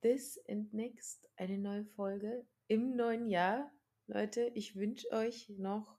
[0.00, 3.68] This and next eine neue Folge im neuen Jahr.
[4.06, 5.98] Leute, ich wünsche euch noch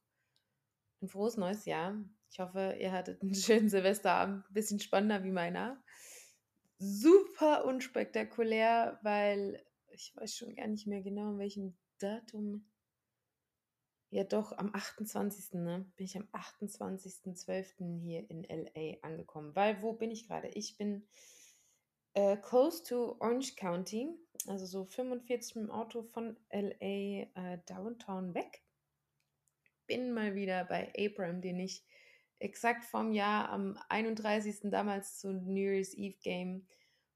[1.01, 2.01] ein frohes neues Jahr.
[2.31, 5.83] Ich hoffe, ihr hattet einen schönen Silvesterabend, ein bisschen spannender wie meiner.
[6.77, 12.71] Super unspektakulär, weil ich weiß schon gar nicht mehr genau, in welchem Datum.
[14.11, 15.55] Ja, doch, am 28.
[15.55, 17.99] Ne, bin ich am 28.12.
[18.01, 19.53] hier in LA angekommen.
[19.57, 20.47] Weil, wo bin ich gerade?
[20.47, 21.05] Ich bin
[22.19, 24.09] äh, close to Orange County,
[24.47, 28.61] also so 45 mit dem Auto von LA äh, Downtown weg.
[29.87, 31.85] Bin mal wieder bei Abram, den ich
[32.39, 34.59] exakt vom Jahr am 31.
[34.63, 36.67] damals zu New Year's Eve Game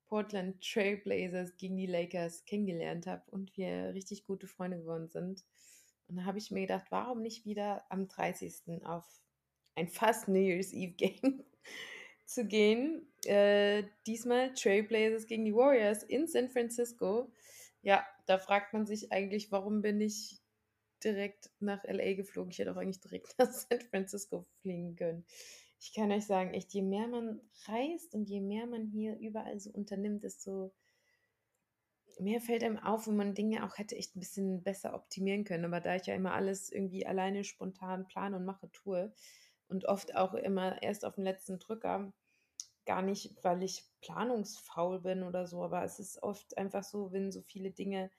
[0.06, 5.44] Portland Trailblazers gegen die Lakers kennengelernt habe und wir richtig gute Freunde geworden sind.
[6.08, 8.86] Und da habe ich mir gedacht, warum nicht wieder am 30.
[8.86, 9.06] auf
[9.76, 11.44] ein fast New Year's Eve Game
[12.34, 13.08] zu gehen.
[13.26, 17.31] Äh, diesmal Trailblazers gegen die Warriors in San Francisco.
[17.81, 20.42] Ja, da fragt man sich eigentlich, warum bin ich
[21.03, 22.52] direkt nach LA geflogen?
[22.52, 25.25] Ich hätte auch eigentlich direkt nach San Francisco fliegen können.
[25.80, 29.59] Ich kann euch sagen, echt, je mehr man reist und je mehr man hier überall
[29.59, 30.73] so unternimmt, desto
[32.20, 35.66] mehr fällt einem auf, wo man Dinge auch hätte echt ein bisschen besser optimieren können.
[35.66, 39.14] Aber da ich ja immer alles irgendwie alleine spontan plane und mache, tue
[39.68, 42.14] und oft auch immer erst auf den letzten Drücker,
[42.86, 47.31] gar nicht, weil ich planungsfaul bin oder so, aber es ist oft einfach so, wenn
[47.31, 48.09] so viele Dinge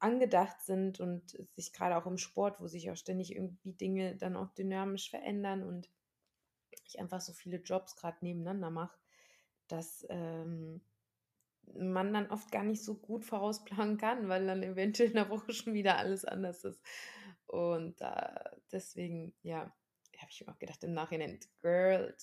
[0.00, 4.36] angedacht sind und sich gerade auch im Sport, wo sich auch ständig irgendwie Dinge dann
[4.36, 5.88] auch dynamisch verändern und
[6.86, 8.96] ich einfach so viele Jobs gerade nebeneinander mache,
[9.66, 10.80] dass ähm,
[11.74, 15.52] man dann oft gar nicht so gut vorausplanen kann, weil dann eventuell in der Woche
[15.52, 16.80] schon wieder alles anders ist.
[17.46, 19.72] Und äh, deswegen, ja,
[20.28, 22.14] habe ich mir auch gedacht im Nachhinein, Girl,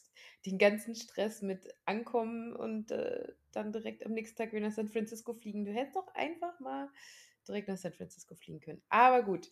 [0.46, 4.90] den ganzen Stress mit Ankommen und äh, dann direkt am nächsten Tag wieder nach San
[4.90, 5.66] Francisco fliegen.
[5.66, 6.90] Du hättest doch einfach mal
[7.48, 8.84] direkt nach San Francisco fliegen können.
[8.90, 9.50] Aber gut,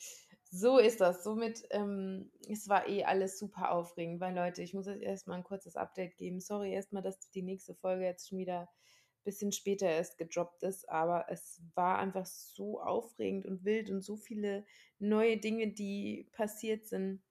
[0.52, 1.24] so ist das.
[1.24, 5.44] Somit, ähm, es war eh alles super aufregend, weil Leute, ich muss jetzt erstmal ein
[5.44, 6.40] kurzes Update geben.
[6.40, 10.88] Sorry erstmal, dass die nächste Folge jetzt schon wieder ein bisschen später erst gedroppt ist,
[10.90, 14.64] aber es war einfach so aufregend und wild und so viele
[15.00, 17.24] neue Dinge, die passiert sind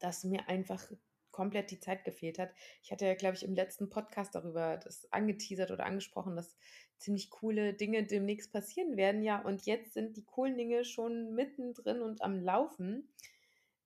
[0.00, 0.90] dass mir einfach
[1.30, 2.52] komplett die Zeit gefehlt hat.
[2.82, 6.56] Ich hatte ja, glaube ich, im letzten Podcast darüber das angeteasert oder angesprochen, dass
[6.98, 9.22] ziemlich coole Dinge demnächst passieren werden.
[9.22, 13.08] Ja, und jetzt sind die coolen Dinge schon mittendrin und am Laufen.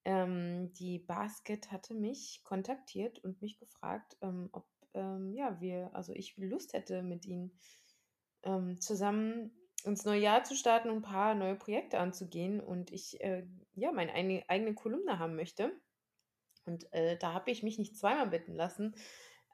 [0.04, 6.12] Ähm, die Basket hatte mich kontaktiert und mich gefragt, ähm, ob ähm, ja, wir, also
[6.12, 7.58] ich Lust hätte, mit ihnen
[8.42, 9.50] ähm, zusammen
[9.84, 13.92] ins neue Jahr zu starten und ein paar neue Projekte anzugehen und ich äh, ja
[13.92, 15.72] meine eigene, eigene Kolumne haben möchte.
[16.66, 18.94] Und äh, da habe ich mich nicht zweimal bitten lassen.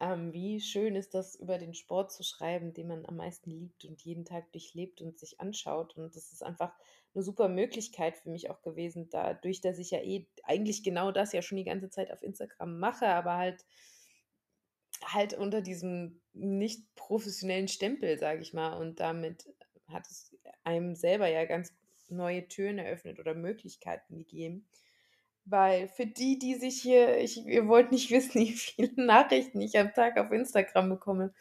[0.01, 3.85] Ähm, wie schön ist das, über den Sport zu schreiben, den man am meisten liebt
[3.85, 5.97] und jeden Tag durchlebt und sich anschaut.
[5.97, 6.73] Und das ist einfach
[7.15, 11.33] eine super Möglichkeit für mich auch gewesen, dadurch, dass ich ja eh eigentlich genau das
[11.33, 13.65] ja schon die ganze Zeit auf Instagram mache, aber halt
[15.05, 18.75] halt unter diesem nicht professionellen Stempel, sage ich mal.
[18.75, 19.49] Und damit
[19.89, 21.73] hat es einem selber ja ganz
[22.09, 24.67] neue Türen eröffnet oder Möglichkeiten gegeben.
[25.51, 29.79] Weil für die, die sich hier, ich, ihr wollt nicht wissen, wie viele Nachrichten ich
[29.79, 31.35] am Tag auf Instagram bekomme,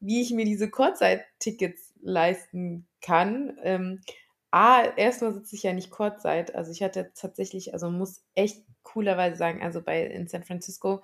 [0.00, 3.58] wie ich mir diese Kurzzeit-Tickets leisten kann.
[3.62, 4.02] Ähm,
[4.50, 6.54] A, erstmal sitze ich ja nicht Kurzzeit.
[6.54, 11.02] Also ich hatte tatsächlich, also muss echt coolerweise sagen, also bei in San Francisco,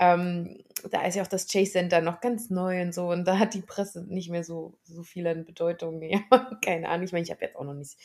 [0.00, 3.38] ähm, da ist ja auch das Chase Center noch ganz neu und so und da
[3.38, 6.00] hat die Presse nicht mehr so, so viel an Bedeutung.
[6.10, 6.20] Ja,
[6.64, 7.04] keine Ahnung.
[7.04, 7.98] Ich meine, ich habe jetzt auch noch nicht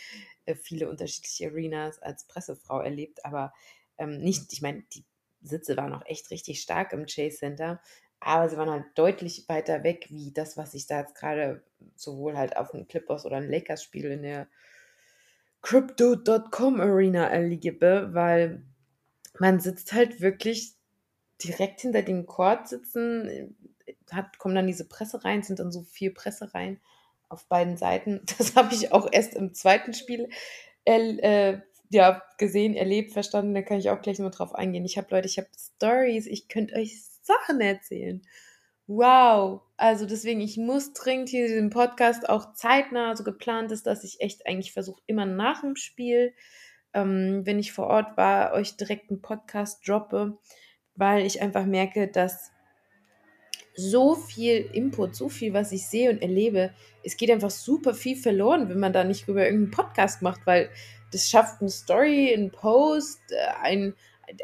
[0.46, 3.54] äh, viele unterschiedliche Arenas als Pressefrau erlebt, aber
[3.98, 5.06] ähm, nicht, ich meine, die
[5.42, 7.82] Sitze waren auch echt richtig stark im Chase Center,
[8.20, 11.64] aber sie waren halt deutlich weiter weg, wie das, was ich da jetzt gerade
[11.96, 14.48] sowohl halt auf einem Clippers oder einem Lakers-Spiel in der
[15.62, 18.64] Crypto.com Arena erlebe, weil
[19.40, 20.75] man sitzt halt wirklich
[21.44, 23.56] direkt hinter dem Court sitzen,
[24.12, 26.80] hat, kommen dann diese Presse rein, sind dann so vier Presse rein
[27.30, 28.22] auf beiden Seiten.
[28.38, 30.30] Das habe ich auch erst im zweiten Spiel
[30.86, 31.58] äh,
[31.90, 33.54] ja, gesehen, erlebt, verstanden.
[33.54, 34.86] Da kann ich auch gleich mal drauf eingehen.
[34.86, 38.22] Ich habe Leute, ich habe Stories, ich könnte euch Sachen erzählen.
[38.88, 39.62] Wow.
[39.78, 44.22] Also deswegen, ich muss dringend hier diesen Podcast auch zeitnah, so geplant ist, dass ich
[44.22, 46.34] echt eigentlich versuche, immer nach dem Spiel,
[46.94, 50.38] ähm, wenn ich vor Ort war, euch direkt einen Podcast droppe,
[50.96, 52.52] weil ich einfach merke, dass
[53.76, 56.72] so viel Input, so viel, was ich sehe und erlebe,
[57.04, 60.70] es geht einfach super viel verloren, wenn man da nicht über irgendeinen Podcast macht, weil
[61.12, 63.94] das schafft eine Story, ein Post, äh, ein,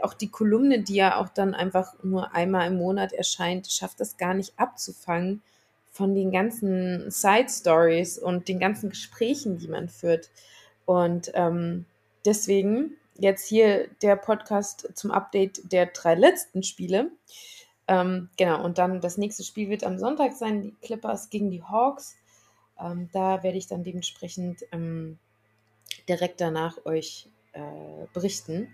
[0.01, 4.18] auch die Kolumne, die ja auch dann einfach nur einmal im Monat erscheint, schafft das
[4.18, 5.42] gar nicht abzufangen
[5.89, 10.30] von den ganzen Side Stories und den ganzen Gesprächen, die man führt.
[10.86, 11.86] Und ähm,
[12.25, 17.12] deswegen jetzt hier der Podcast zum Update der drei letzten Spiele.
[17.88, 21.63] Ähm, genau, und dann das nächste Spiel wird am Sonntag sein, die Clippers gegen die
[21.63, 22.15] Hawks.
[22.79, 25.19] Ähm, da werde ich dann dementsprechend ähm,
[26.09, 28.69] direkt danach euch äh, berichten.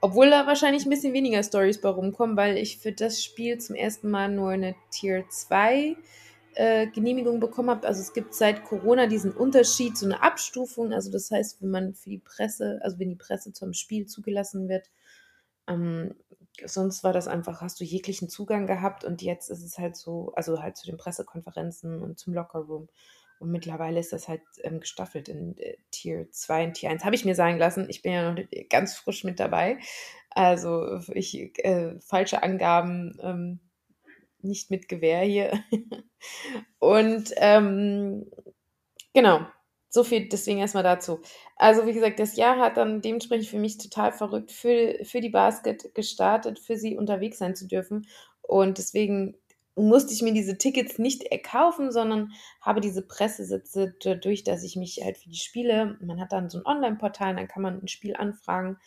[0.00, 3.76] Obwohl da wahrscheinlich ein bisschen weniger Stories bei rumkommen, weil ich für das Spiel zum
[3.76, 5.96] ersten Mal nur eine Tier 2
[6.54, 7.86] äh, Genehmigung bekommen habe.
[7.86, 10.92] Also es gibt seit Corona diesen Unterschied, so eine Abstufung.
[10.92, 14.68] Also das heißt, wenn man für die Presse, also wenn die Presse zum Spiel zugelassen
[14.68, 14.90] wird,
[15.66, 16.14] ähm,
[16.64, 20.32] sonst war das einfach, hast du jeglichen Zugang gehabt und jetzt ist es halt so,
[20.34, 22.88] also halt zu den Pressekonferenzen und zum Lockerroom.
[23.38, 27.04] Und mittlerweile ist das halt ähm, gestaffelt in äh, Tier 2 und Tier 1.
[27.04, 27.86] Habe ich mir sagen lassen.
[27.88, 28.40] Ich bin ja noch
[28.70, 29.78] ganz frisch mit dabei.
[30.30, 33.60] Also ich äh, falsche Angaben ähm,
[34.44, 35.62] nicht mit Gewehr hier.
[36.78, 38.30] und ähm,
[39.12, 39.46] genau,
[39.88, 41.20] so viel deswegen erstmal dazu.
[41.56, 45.28] Also wie gesagt, das Jahr hat dann dementsprechend für mich total verrückt für, für die
[45.28, 48.06] Basket gestartet, für sie unterwegs sein zu dürfen.
[48.40, 49.36] Und deswegen
[49.74, 55.00] musste ich mir diese Tickets nicht erkaufen, sondern habe diese Pressesitze dadurch, dass ich mich
[55.02, 58.16] halt für die Spiele, man hat dann so ein Online-Portal, dann kann man ein Spiel
[58.16, 58.78] anfragen,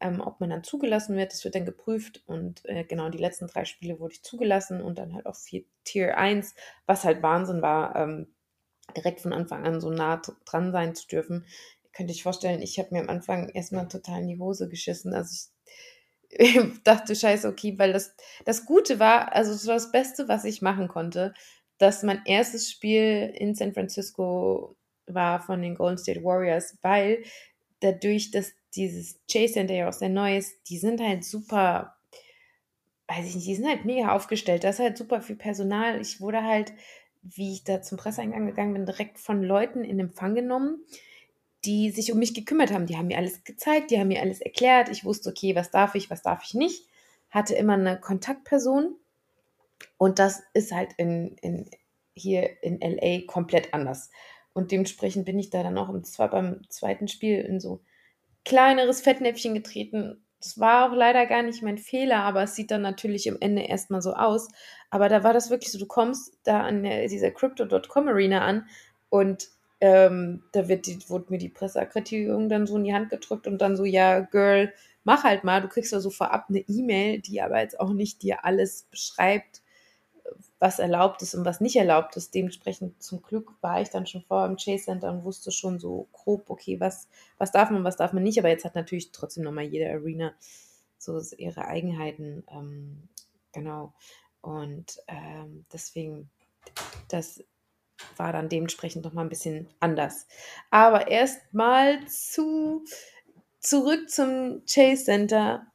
[0.00, 1.32] ähm, ob man dann zugelassen wird.
[1.32, 4.98] Das wird dann geprüft und äh, genau die letzten drei Spiele wurde ich zugelassen und
[4.98, 6.54] dann halt auch vier Tier 1,
[6.86, 8.34] was halt Wahnsinn war, ähm,
[8.96, 11.46] direkt von Anfang an so nah dran sein zu dürfen.
[11.84, 15.14] Ihr könnt euch vorstellen, ich habe mir am Anfang erstmal total in die Hose geschissen.
[15.14, 15.50] Also
[16.30, 18.14] ich dachte, scheiße, okay, weil das,
[18.44, 21.34] das Gute war, also das war das Beste, was ich machen konnte,
[21.78, 24.76] dass mein erstes Spiel in San Francisco
[25.06, 27.24] war von den Golden State Warriors, weil
[27.80, 31.96] dadurch, dass dieses Chase Center ja auch sehr neu ist, die sind halt super,
[33.08, 36.00] weiß ich nicht, die sind halt mega aufgestellt, da ist halt super viel Personal.
[36.00, 36.72] Ich wurde halt,
[37.22, 40.84] wie ich da zum Presseeingang gegangen bin, direkt von Leuten in Empfang genommen,
[41.64, 42.86] die sich um mich gekümmert haben.
[42.86, 44.88] Die haben mir alles gezeigt, die haben mir alles erklärt.
[44.88, 46.86] Ich wusste, okay, was darf ich, was darf ich nicht.
[47.28, 48.96] Hatte immer eine Kontaktperson.
[49.98, 51.70] Und das ist halt in, in,
[52.14, 54.10] hier in LA komplett anders.
[54.52, 57.82] Und dementsprechend bin ich da dann auch im, beim zweiten Spiel in so
[58.44, 60.24] kleineres Fettnäpfchen getreten.
[60.40, 63.62] Das war auch leider gar nicht mein Fehler, aber es sieht dann natürlich im Ende
[63.62, 64.48] erstmal so aus.
[64.90, 68.66] Aber da war das wirklich so, du kommst da an dieser Crypto.com Arena an
[69.10, 69.48] und
[69.80, 73.60] ähm, da wird die, wurde mir die Presseakkreditierung dann so in die Hand gedrückt und
[73.60, 74.72] dann so, ja, Girl,
[75.04, 75.62] mach halt mal.
[75.62, 79.62] Du kriegst ja so vorab eine E-Mail, die aber jetzt auch nicht dir alles beschreibt,
[80.58, 82.34] was erlaubt ist und was nicht erlaubt ist.
[82.34, 86.08] Dementsprechend zum Glück war ich dann schon vorher im Chase Center und wusste schon so
[86.12, 88.38] grob, okay, was, was darf man, was darf man nicht.
[88.38, 90.32] Aber jetzt hat natürlich trotzdem nochmal jede Arena
[90.98, 92.44] so ihre Eigenheiten.
[92.50, 93.08] Ähm,
[93.52, 93.92] genau.
[94.42, 96.30] Und ähm, deswegen,
[97.08, 97.42] das
[98.16, 100.26] war dann dementsprechend noch mal ein bisschen anders.
[100.70, 102.84] Aber erstmal zu
[103.60, 105.66] zurück zum Chase Center.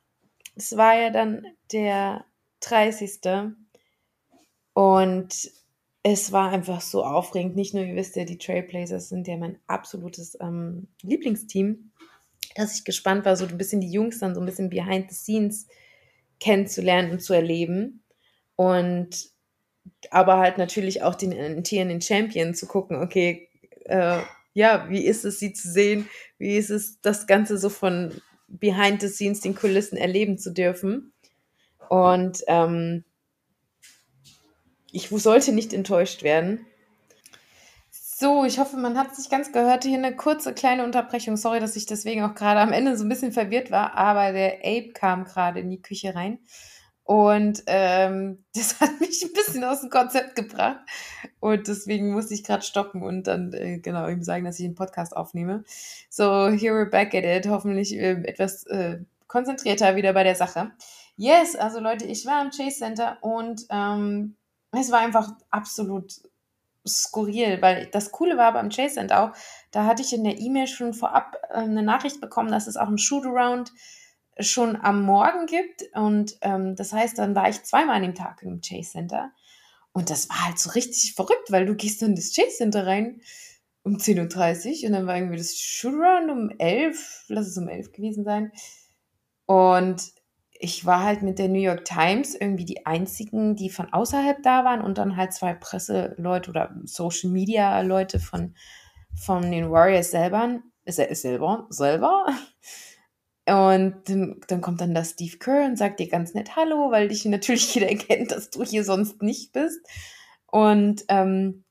[0.56, 2.26] Es war ja dann der
[2.62, 3.22] 30.
[4.76, 5.52] Und
[6.04, 7.56] es war einfach so aufregend.
[7.56, 11.92] Nicht nur, ihr wisst ja, die Trailblazers sind ja mein absolutes ähm, Lieblingsteam,
[12.56, 15.16] dass ich gespannt war, so ein bisschen die Jungs dann so ein bisschen behind the
[15.16, 15.68] scenes
[16.42, 18.04] kennenzulernen und zu erleben.
[18.58, 19.30] Und
[20.12, 23.48] aber halt natürlich auch den amtierenden Champion zu gucken, okay,
[23.86, 24.20] äh,
[24.54, 28.12] ja, wie ist es, sie zu sehen, wie ist es, das Ganze so von
[28.50, 31.14] behind the scenes, den Kulissen erleben zu dürfen.
[31.88, 33.06] Und ähm,
[34.96, 36.66] ich sollte nicht enttäuscht werden.
[37.92, 39.84] So, ich hoffe, man hat es nicht ganz gehört.
[39.84, 41.36] Hier eine kurze kleine Unterbrechung.
[41.36, 44.60] Sorry, dass ich deswegen auch gerade am Ende so ein bisschen verwirrt war, aber der
[44.60, 46.40] Ape kam gerade in die Küche rein.
[47.04, 50.80] Und ähm, das hat mich ein bisschen aus dem Konzept gebracht.
[51.42, 54.76] Und deswegen musste ich gerade stoppen und dann äh, genau ihm sagen, dass ich einen
[54.76, 55.66] Podcast aufnehme.
[56.10, 57.48] So, here we're back at it.
[57.50, 60.72] Hoffentlich äh, etwas äh, konzentrierter wieder bei der Sache.
[61.18, 64.36] Yes, also Leute, ich war im Chase Center und ähm,
[64.82, 66.14] es war einfach absolut
[66.88, 69.36] skurril, weil das Coole war beim Chase Center auch,
[69.72, 72.88] da hatte ich in der E-Mail schon vorab äh, eine Nachricht bekommen, dass es auch
[72.88, 73.72] ein Shootaround around
[74.40, 75.84] schon am Morgen gibt.
[75.94, 79.32] Und ähm, das heißt, dann war ich zweimal an dem Tag im Chase Center.
[79.94, 82.86] Und das war halt so richtig verrückt, weil du gehst dann in das Chase Center
[82.86, 83.22] rein
[83.84, 87.92] um 10.30 Uhr und dann war irgendwie das Shootaround um 11, lass es um 11
[87.92, 88.52] gewesen sein.
[89.46, 90.02] Und
[90.66, 94.66] ich war halt mit der New York Times irgendwie die einzigen, die von außerhalb da
[94.66, 98.56] waren und dann halt zwei Presseleute oder Social Media Leute von,
[99.16, 102.26] von den Warriors selber, selber, selber.
[103.48, 107.10] Und dann, dann kommt dann da Steve Kerr und sagt dir ganz nett Hallo, weil
[107.10, 109.86] dich natürlich jeder kennt, dass du hier sonst nicht bist.
[110.48, 111.64] Und ähm,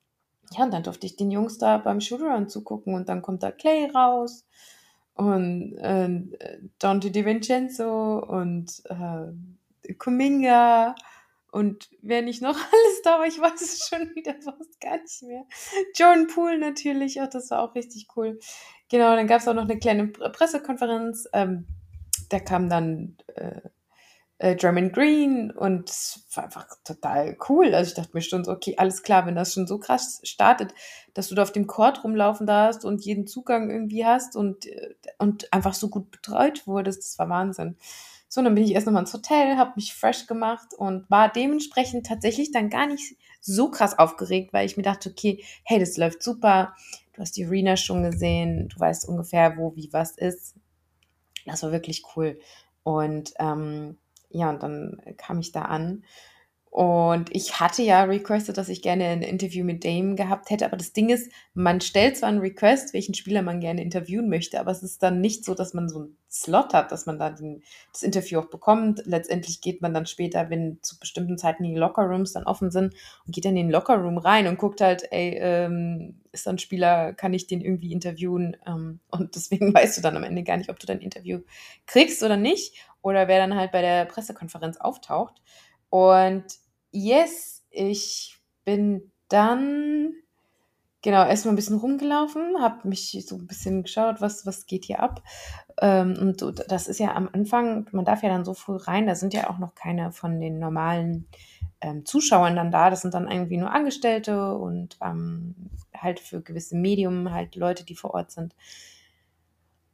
[0.53, 3.51] ja, und dann durfte ich den Jungs da beim Shootaround zugucken und dann kommt da
[3.51, 4.47] Clay raus
[5.15, 10.95] und äh, Dante DiVincenzo und äh, Kuminga
[11.55, 15.23] und wer nicht noch alles da war, ich weiß es schon wieder fast gar nicht
[15.23, 15.45] mehr.
[15.95, 18.41] Jordan Poole natürlich, auch das war auch richtig cool.
[18.89, 21.29] Genau, dann gab es auch noch eine kleine Pressekonferenz.
[21.33, 21.67] Ähm,
[22.29, 23.61] da kam dann äh,
[24.45, 27.75] äh, German Green und es war einfach total cool.
[27.75, 30.75] Also ich dachte mir schon so, okay, alles klar, wenn das schon so krass startet,
[31.15, 34.95] dass du da auf dem Court rumlaufen darfst und jeden Zugang irgendwie hast und, äh,
[35.17, 37.79] und einfach so gut betreut wurdest, das war Wahnsinn.
[38.29, 42.05] So, dann bin ich erst nochmal ins Hotel, habe mich fresh gemacht und war dementsprechend
[42.05, 46.23] tatsächlich dann gar nicht so krass aufgeregt, weil ich mir dachte, okay, hey, das läuft
[46.23, 46.75] super.
[47.15, 50.55] Du hast die Arena schon gesehen, du weißt ungefähr, wo, wie, was ist.
[51.47, 52.39] Das war wirklich cool.
[52.83, 53.97] Und ähm,
[54.35, 56.05] ja, und dann kam ich da an.
[56.75, 60.65] Und ich hatte ja requested, dass ich gerne ein Interview mit Dame gehabt hätte.
[60.65, 64.59] Aber das Ding ist, man stellt zwar einen Request, welchen Spieler man gerne interviewen möchte,
[64.59, 67.31] aber es ist dann nicht so, dass man so einen Slot hat, dass man da
[67.31, 67.63] den,
[67.93, 69.03] das Interview auch bekommt.
[69.05, 72.93] Letztendlich geht man dann später, wenn zu bestimmten Zeiten die Lockerrooms dann offen sind,
[73.25, 76.59] und geht dann in den Lockerroom rein und guckt halt, ey, ähm, ist da ein
[76.59, 78.57] Spieler, kann ich den irgendwie interviewen?
[78.67, 81.39] Ähm, und deswegen weißt du dann am Ende gar nicht, ob du dein Interview
[81.87, 85.41] kriegst oder nicht oder wer dann halt bei der Pressekonferenz auftaucht.
[85.89, 86.64] Und
[86.95, 90.15] yes, ich bin dann
[91.03, 95.01] genau erstmal ein bisschen rumgelaufen, habe mich so ein bisschen geschaut, was, was geht hier
[95.01, 95.23] ab.
[95.83, 99.15] Ähm, und das ist ja am Anfang, man darf ja dann so früh rein, da
[99.15, 101.27] sind ja auch noch keine von den normalen
[101.83, 102.89] ähm, Zuschauern dann da.
[102.89, 105.55] Das sind dann irgendwie nur Angestellte und ähm,
[105.95, 108.55] halt für gewisse Medium halt Leute, die vor Ort sind.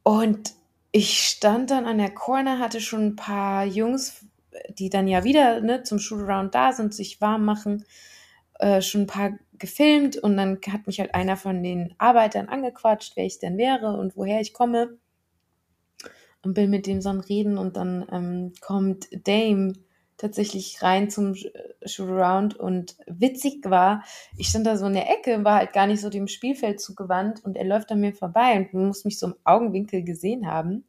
[0.03, 0.53] Und
[0.93, 4.25] ich stand dann an der Corner, hatte schon ein paar Jungs,
[4.69, 7.85] die dann ja wieder ne, zum Shootaround da sind, sich warm machen,
[8.59, 13.13] äh, schon ein paar gefilmt und dann hat mich halt einer von den Arbeitern angequatscht,
[13.15, 14.97] wer ich denn wäre und woher ich komme
[16.43, 19.73] und bin mit dem so Reden und dann ähm, kommt Dame
[20.17, 21.35] tatsächlich rein zum
[21.83, 24.03] Shootaround und witzig war,
[24.37, 27.43] ich stand da so in der Ecke, war halt gar nicht so dem Spielfeld zugewandt
[27.43, 30.85] und er läuft an mir vorbei und muss mich so im Augenwinkel gesehen haben,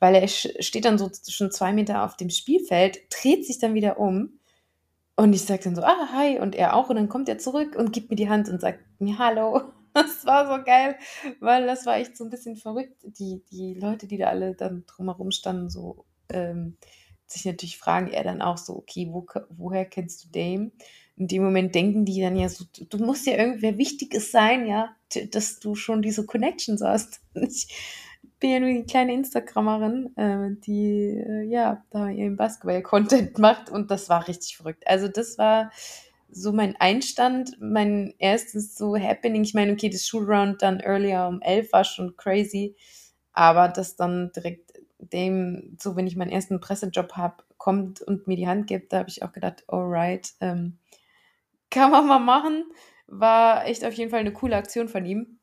[0.00, 4.00] weil er steht dann so schon zwei Meter auf dem Spielfeld, dreht sich dann wieder
[4.00, 4.40] um
[5.16, 7.76] und ich sage dann so, ah, hi, und er auch und dann kommt er zurück
[7.76, 9.62] und gibt mir die Hand und sagt mir Hallo.
[9.92, 10.94] Das war so geil,
[11.40, 13.02] weil das war echt so ein bisschen verrückt.
[13.02, 16.76] Die, die Leute, die da alle dann drumherum standen, so ähm,
[17.26, 20.70] sich natürlich fragen, er dann auch so, okay, wo, woher kennst du Dame?
[21.16, 24.94] In dem Moment denken die dann ja so, du musst ja irgendwer Wichtiges sein, ja,
[25.32, 27.20] dass du schon diese Connections hast.
[27.34, 27.66] Ich
[28.40, 33.90] bin ja nur die kleine Instagrammerin, äh, die äh, ja da ihren Basketball-Content macht und
[33.90, 34.86] das war richtig verrückt.
[34.86, 35.70] Also das war
[36.30, 39.42] so mein Einstand, mein erstes so Happening.
[39.42, 42.76] Ich meine, okay, das Shoot-Round dann earlier um elf war schon crazy,
[43.32, 48.36] aber das dann direkt dem, so wenn ich meinen ersten Pressejob habe, kommt und mir
[48.36, 50.78] die Hand gibt, da habe ich auch gedacht, alright, ähm,
[51.70, 52.64] kann man mal machen.
[53.06, 55.38] War echt auf jeden Fall eine coole Aktion von ihm.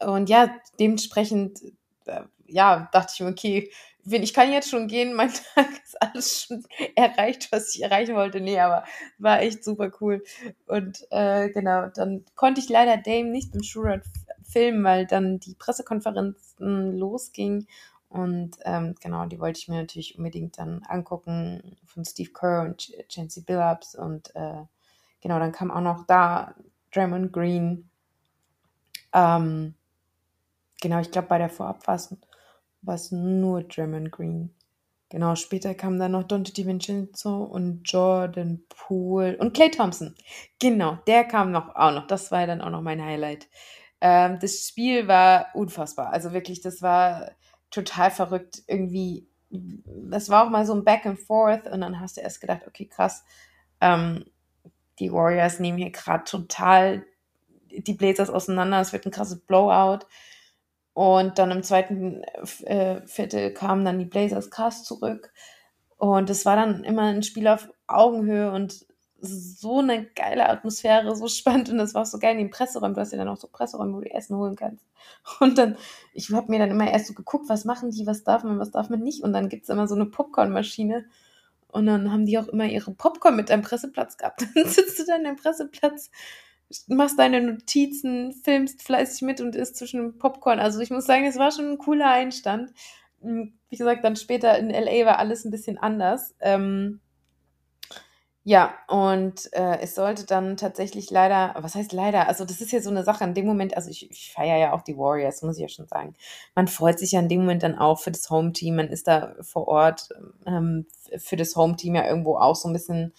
[0.00, 1.60] Und ja, dementsprechend,
[2.06, 3.70] äh, ja, dachte ich mir, okay,
[4.04, 6.64] ich kann jetzt schon gehen, mein Tag ist alles schon
[6.96, 8.40] erreicht, was ich erreichen wollte.
[8.40, 8.84] Nee, aber
[9.18, 10.22] war echt super cool.
[10.66, 14.02] Und äh, genau, dann konnte ich leider Dame nicht im Shootout
[14.42, 17.66] filmen, weil dann die Pressekonferenzen losging
[18.10, 22.92] und ähm, genau, die wollte ich mir natürlich unbedingt dann angucken von Steve Kerr und
[23.08, 23.94] Chancy Billups.
[23.94, 24.64] Und äh,
[25.20, 26.56] genau, dann kam auch noch da
[26.92, 27.88] Draymond Green.
[29.12, 29.74] Ähm,
[30.80, 31.96] genau, ich glaube, bei der Vorab war
[32.94, 34.54] es nur Draymond Green.
[35.10, 40.14] Genau, später kam dann noch Dante DiVincenzo und Jordan Poole und Clay Thompson.
[40.60, 42.06] Genau, der kam noch auch noch.
[42.06, 43.48] Das war dann auch noch mein Highlight.
[44.00, 46.12] Ähm, das Spiel war unfassbar.
[46.12, 47.32] Also wirklich, das war
[47.72, 49.28] total verrückt irgendwie.
[49.50, 52.62] Das war auch mal so ein Back and Forth und dann hast du erst gedacht,
[52.68, 53.24] okay, krass,
[53.80, 54.24] ähm,
[55.00, 57.04] die Warriors nehmen hier gerade total
[57.72, 60.06] die Blazers auseinander, es wird ein krasses Blowout.
[61.00, 62.22] Und dann im zweiten
[62.66, 65.32] äh, Viertel kamen dann die Blazers krass zurück.
[65.96, 68.84] Und es war dann immer ein Spiel auf Augenhöhe und
[69.18, 72.92] so eine geile Atmosphäre, so spannend und das war auch so geil in den Presseräumen.
[72.92, 74.84] Du hast ja dann auch so Presseräume, wo du Essen holen kannst.
[75.40, 75.78] Und dann,
[76.12, 78.70] ich habe mir dann immer erst so geguckt, was machen die, was darf man, was
[78.70, 79.22] darf man nicht.
[79.22, 81.06] Und dann gibt es immer so eine Popcornmaschine.
[81.68, 84.44] Und dann haben die auch immer ihre Popcorn mit einem Presseplatz gehabt.
[84.54, 86.10] Dann sitzt du da in deinem Presseplatz,
[86.88, 90.60] machst deine Notizen, filmst fleißig mit und isst zwischen Popcorn.
[90.60, 92.72] Also ich muss sagen, es war schon ein cooler Einstand.
[93.22, 96.34] Hm, wie gesagt, dann später in LA war alles ein bisschen anders.
[96.40, 97.00] Ähm,
[98.42, 102.26] ja, und äh, es sollte dann tatsächlich leider, was heißt leider?
[102.26, 104.72] Also, das ist ja so eine Sache in dem Moment, also ich, ich feiere ja
[104.72, 106.14] auch die Warriors, muss ich ja schon sagen.
[106.54, 109.34] Man freut sich ja in dem Moment dann auch für das Home-Team, man ist da
[109.42, 110.08] vor Ort
[110.46, 110.86] ähm,
[111.18, 113.12] für das Home-Team ja irgendwo auch so ein bisschen,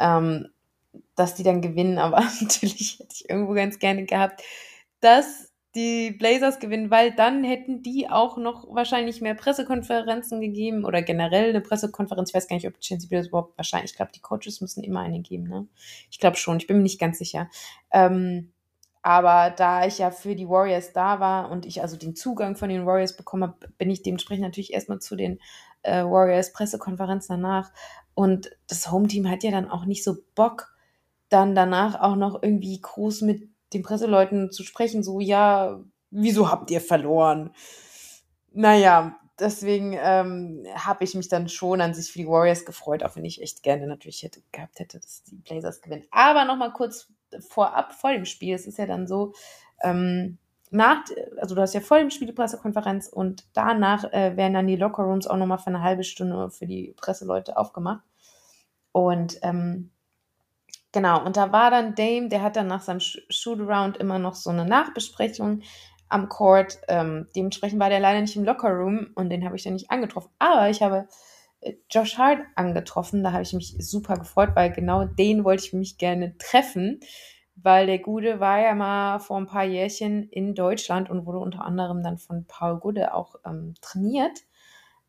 [0.00, 0.48] ähm,
[1.14, 4.42] dass die dann gewinnen, aber natürlich hätte ich irgendwo ganz gerne gehabt,
[5.00, 11.02] dass die Blazers gewinnen, weil dann hätten die auch noch wahrscheinlich mehr Pressekonferenzen gegeben oder
[11.02, 12.30] generell eine Pressekonferenz.
[12.30, 15.00] Ich weiß gar nicht, ob Chelsea Bills überhaupt wahrscheinlich, ich glaube, die Coaches müssen immer
[15.00, 15.66] eine geben, ne?
[16.10, 17.50] Ich glaube schon, ich bin mir nicht ganz sicher.
[17.92, 18.52] Ähm,
[19.02, 22.70] aber da ich ja für die Warriors da war und ich also den Zugang von
[22.70, 25.40] den Warriors bekommen habe, bin ich dementsprechend natürlich erstmal zu den
[25.82, 27.70] äh, Warriors Pressekonferenzen danach.
[28.14, 30.73] Und das Home-Team hat ja dann auch nicht so Bock,
[31.34, 35.80] dann danach auch noch irgendwie groß mit den Presseleuten zu sprechen, so, ja,
[36.12, 37.50] wieso habt ihr verloren?
[38.52, 43.16] Naja, deswegen ähm, habe ich mich dann schon an sich für die Warriors gefreut, auch
[43.16, 46.04] wenn ich echt gerne natürlich hätte, gehabt hätte, dass die Blazers gewinnen.
[46.12, 49.34] Aber nochmal kurz vorab, vor dem Spiel, es ist ja dann so,
[49.82, 50.38] ähm,
[50.70, 51.04] nach,
[51.40, 54.76] also du hast ja vor dem Spiel die Pressekonferenz und danach äh, werden dann die
[54.76, 58.04] Lockerrooms auch nochmal für eine halbe Stunde für die Presseleute aufgemacht.
[58.92, 59.90] Und ähm,
[60.94, 64.50] Genau, und da war dann Dame, der hat dann nach seinem Shootaround immer noch so
[64.50, 65.62] eine Nachbesprechung
[66.08, 66.78] am Court.
[66.86, 70.30] Ähm, dementsprechend war der leider nicht im Lockerroom und den habe ich dann nicht angetroffen.
[70.38, 71.08] Aber ich habe
[71.62, 73.24] äh, Josh Hart angetroffen.
[73.24, 77.00] Da habe ich mich super gefreut, weil genau den wollte ich mich gerne treffen,
[77.56, 81.64] weil der Gude war ja mal vor ein paar Jährchen in Deutschland und wurde unter
[81.64, 84.42] anderem dann von Paul Gude auch ähm, trainiert.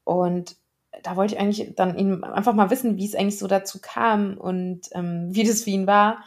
[0.03, 0.57] Und
[1.03, 4.37] da wollte ich eigentlich dann ihn einfach mal wissen, wie es eigentlich so dazu kam
[4.37, 6.23] und ähm, wie das für ihn war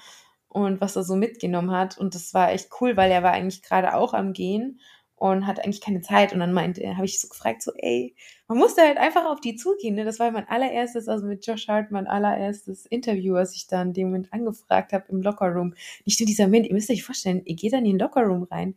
[0.48, 1.98] und was er so mitgenommen hat.
[1.98, 4.81] Und das war echt cool, weil er war eigentlich gerade auch am Gehen
[5.16, 6.33] und hat eigentlich keine Zeit.
[6.33, 8.14] Und dann meinte, habe ich so gefragt, so, ey,
[8.46, 9.94] man musste halt einfach auf die zugehen.
[9.96, 10.04] Ne?
[10.04, 13.92] Das war mein allererstes, also mit Josh Hart, mein allererstes Interview, was ich da in
[13.92, 15.74] dem Moment angefragt habe im Lockerroom.
[16.04, 18.74] Nicht nur dieser Moment, ihr müsst euch vorstellen, ihr geht dann in den Lockerroom rein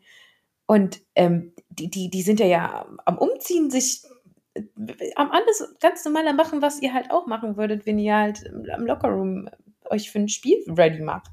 [0.71, 4.04] und ähm, die, die, die sind ja, ja am Umziehen, sich
[5.15, 8.85] am alles ganz normal machen, was ihr halt auch machen würdet, wenn ihr halt am
[8.85, 9.49] Lockerroom
[9.89, 11.31] euch für ein Spiel ready macht.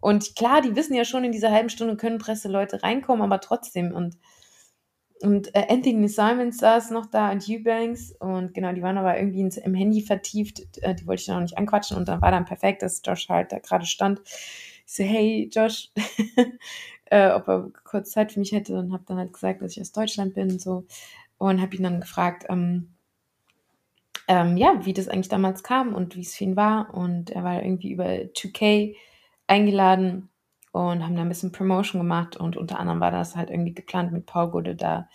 [0.00, 3.92] Und klar, die wissen ja schon, in dieser halben Stunde können Presseleute reinkommen, aber trotzdem.
[3.92, 4.16] Und,
[5.20, 9.40] und äh, Anthony Simons saß noch da und Eubanks und genau, die waren aber irgendwie
[9.40, 10.62] ins, im Handy vertieft.
[10.82, 13.52] Äh, die wollte ich noch nicht anquatschen und dann war dann perfekt, dass Josh halt
[13.52, 14.20] da gerade stand.
[14.24, 15.90] Ich so, hey Josh,
[17.04, 19.80] äh, ob er kurz Zeit für mich hätte und habe dann halt gesagt, dass ich
[19.82, 20.86] aus Deutschland bin und so
[21.40, 22.92] und habe ihn dann gefragt, ähm,
[24.28, 26.92] ähm, ja, wie das eigentlich damals kam und wie es für ihn war.
[26.92, 28.94] Und er war irgendwie über 2K
[29.46, 30.28] eingeladen
[30.70, 34.12] und haben da ein bisschen Promotion gemacht und unter anderem war das halt irgendwie geplant
[34.12, 35.08] mit Paul Gude da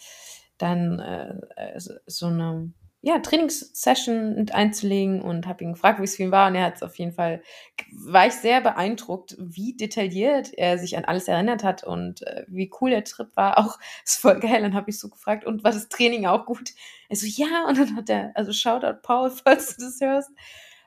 [0.57, 2.73] dann äh, äh so eine
[3.05, 6.47] ja, Trainingssession einzulegen und habe ihn gefragt, wie es für ihn war.
[6.47, 7.43] Und er hat es auf jeden Fall,
[7.91, 12.71] war ich sehr beeindruckt, wie detailliert er sich an alles erinnert hat und äh, wie
[12.81, 13.59] cool der Trip war.
[13.63, 14.59] Auch ist voll geil.
[14.63, 16.71] Dann habe ich so gefragt, und war das Training auch gut?
[17.07, 20.31] Er so, ja, und dann hat er, also Shoutout Paul, falls du das hörst,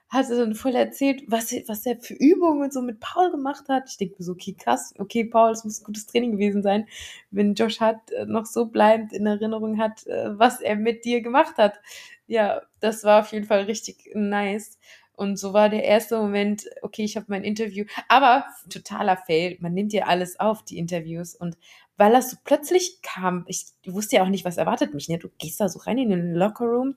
[0.09, 3.91] hat er dann voll erzählt, was, was er für Übungen so mit Paul gemacht hat.
[3.91, 6.87] Ich denke mir so, okay, krass, okay, Paul, es muss ein gutes Training gewesen sein,
[7.31, 11.21] wenn Josh Hart äh, noch so bleibend in Erinnerung hat, äh, was er mit dir
[11.21, 11.79] gemacht hat.
[12.27, 14.79] Ja, das war auf jeden Fall richtig nice.
[15.13, 17.85] Und so war der erste Moment, okay, ich habe mein Interview.
[18.09, 19.57] Aber totaler Fail.
[19.61, 21.35] Man nimmt ja alles auf, die Interviews.
[21.35, 21.59] Und
[21.97, 25.09] weil das so plötzlich kam, ich wusste ja auch nicht, was erwartet mich.
[25.09, 25.19] Ne?
[25.19, 26.95] Du gehst da so rein in den Lockerroom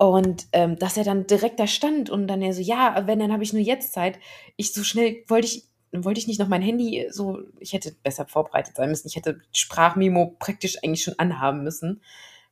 [0.00, 3.34] und ähm, dass er dann direkt da stand und dann er so, ja, wenn, dann
[3.34, 4.18] habe ich nur jetzt Zeit.
[4.56, 8.24] Ich so schnell wollte ich, wollte ich nicht noch mein Handy so, ich hätte besser
[8.24, 9.08] vorbereitet sein müssen.
[9.08, 12.00] Ich hätte Sprachmemo praktisch eigentlich schon anhaben müssen.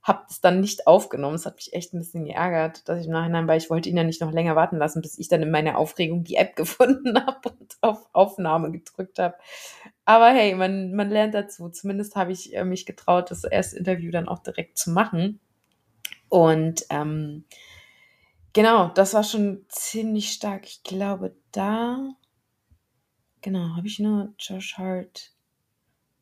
[0.02, 1.36] Hab es dann nicht aufgenommen.
[1.36, 3.96] Es hat mich echt ein bisschen geärgert, dass ich im Nachhinein, weil ich wollte ihn
[3.96, 7.18] ja nicht noch länger warten lassen, bis ich dann in meiner Aufregung die App gefunden
[7.18, 9.36] habe und auf Aufnahme gedrückt habe.
[10.04, 11.70] Aber hey, man, man lernt dazu.
[11.70, 15.40] Zumindest habe ich äh, mich getraut, das erste Interview dann auch direkt zu machen.
[16.28, 17.44] Und ähm,
[18.52, 20.66] genau, das war schon ziemlich stark.
[20.66, 22.10] Ich glaube, da,
[23.40, 25.32] genau, habe ich nur Josh Hart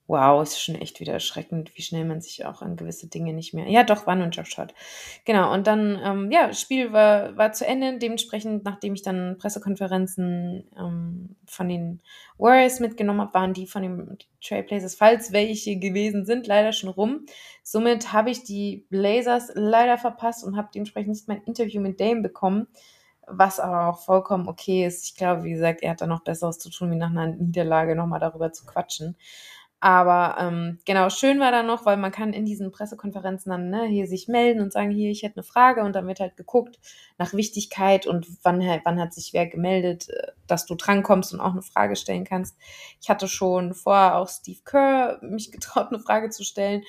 [0.09, 3.55] wow, ist schon echt wieder erschreckend, wie schnell man sich auch an gewisse Dinge nicht
[3.55, 3.69] mehr.
[3.69, 4.57] Ja, doch, war nur ein Josh
[5.25, 7.99] Genau, und dann, ähm, ja, Spiel war, war zu Ende.
[7.99, 12.01] Dementsprechend, nachdem ich dann Pressekonferenzen ähm, von den
[12.39, 17.27] Warriors mitgenommen habe, waren die von den Trailblazers, falls welche gewesen sind, leider schon rum.
[17.65, 22.23] Somit habe ich die Blazers leider verpasst und habe dementsprechend nicht mein Interview mit Dame
[22.23, 22.69] bekommen
[23.27, 25.05] was aber auch vollkommen okay ist.
[25.05, 27.97] Ich glaube, wie gesagt, er hat da noch Besseres zu tun, wie nach einer Niederlage
[27.97, 29.17] nochmal darüber zu quatschen.
[29.81, 33.85] Aber ähm, genau, schön war da noch, weil man kann in diesen Pressekonferenzen dann ne,
[33.85, 36.79] hier sich melden und sagen, hier, ich hätte eine Frage und dann wird halt geguckt
[37.19, 41.53] nach Wichtigkeit und wann, wann hat sich wer gemeldet, äh, dass du drankommst und auch
[41.53, 42.57] eine Frage stellen kannst.
[43.03, 46.83] Ich hatte schon vorher auch Steve Kerr mich getraut, eine Frage zu stellen.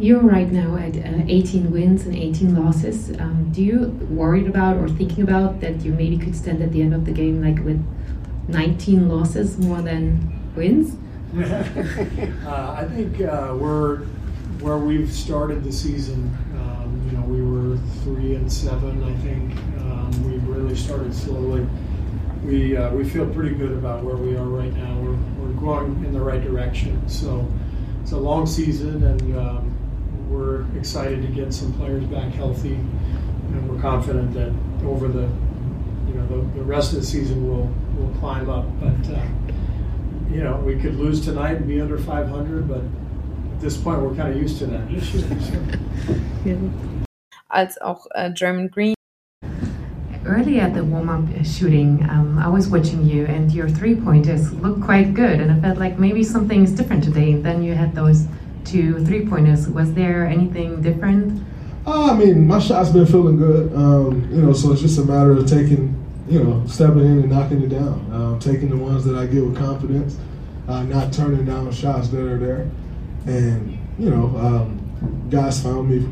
[0.00, 3.10] You're right now at uh, 18 wins and 18 losses.
[3.18, 6.82] Um, do you worried about or thinking about that you maybe could stand at the
[6.82, 7.84] end of the game like with
[8.48, 10.20] 19 losses more than
[10.54, 10.96] wins?
[11.36, 13.98] uh, I think uh, we're
[14.60, 16.34] where we've started the season.
[16.54, 19.04] Um, you know, we were three and seven.
[19.04, 21.66] I think um, we really started slowly.
[22.42, 24.98] We uh, we feel pretty good about where we are right now.
[25.00, 27.06] We're we're going in the right direction.
[27.10, 27.46] So
[28.02, 33.68] it's a long season, and um, we're excited to get some players back healthy, and
[33.68, 34.54] we're confident that
[34.86, 35.28] over the
[36.08, 38.64] you know the, the rest of the season we'll we'll climb up.
[38.80, 39.26] But uh,
[40.30, 44.14] you know, we could lose tonight and be under 500, but at this point we're
[44.14, 44.88] kind of used to that.
[47.50, 48.94] Als auch uh, German Green.
[50.26, 55.14] Early at the warm-up shooting, um, I was watching you, and your three-pointers looked quite
[55.14, 57.32] good, and I felt like maybe something is different today.
[57.32, 58.26] And then you had those
[58.64, 59.68] two three-pointers.
[59.68, 61.42] Was there anything different?
[61.86, 63.72] Uh, I mean, my shot's been feeling good.
[63.74, 65.94] Um, you know, so it's just a matter of taking
[66.28, 69.42] you know, stepping in and knocking it down, uh, taking the ones that I get
[69.42, 70.18] with confidence,
[70.68, 72.70] uh, not turning down shots that are there.
[73.26, 76.06] And, you know, um, guys found me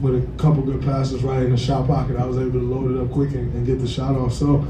[0.00, 2.16] with a couple good passes right in the shot pocket.
[2.16, 4.32] I was able to load it up quick and, and get the shot off.
[4.32, 4.66] So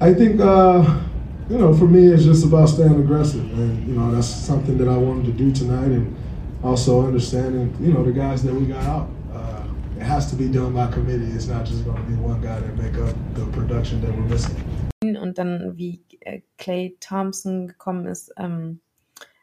[0.00, 1.00] I think, uh,
[1.48, 3.42] you know, for me, it's just about staying aggressive.
[3.58, 5.86] And, you know, that's something that I wanted to do tonight.
[5.86, 6.16] And
[6.62, 9.08] also understanding, you know, the guys that we got out
[10.00, 11.30] it has to be done by committee.
[11.34, 14.28] It's not just going to be one guy that make up the production that we're
[14.28, 14.56] missing.
[15.02, 16.02] Und dann, wie
[16.58, 18.80] Clay äh, Thompson gekommen ist, ähm,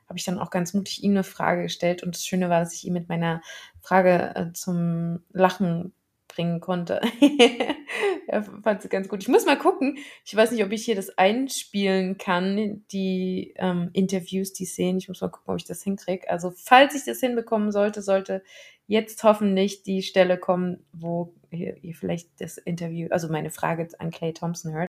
[0.07, 2.03] habe ich dann auch ganz mutig ihm eine Frage gestellt.
[2.03, 3.41] Und das Schöne war, dass ich ihn mit meiner
[3.81, 5.93] Frage äh, zum Lachen
[6.37, 7.01] bringen konnte.
[8.27, 9.23] er fand es ganz gut.
[9.23, 9.97] Ich muss mal gucken.
[10.23, 14.99] Ich weiß nicht, ob ich hier das einspielen kann, die ähm, Interviews, die Szenen.
[14.99, 16.29] Ich muss mal gucken, ob ich das hinkriege.
[16.29, 18.43] Also, falls ich das hinbekommen sollte, sollte
[18.85, 24.11] jetzt hoffentlich die Stelle kommen, wo ihr, ihr vielleicht das Interview, also meine Frage an
[24.11, 24.87] Clay Thompson hört.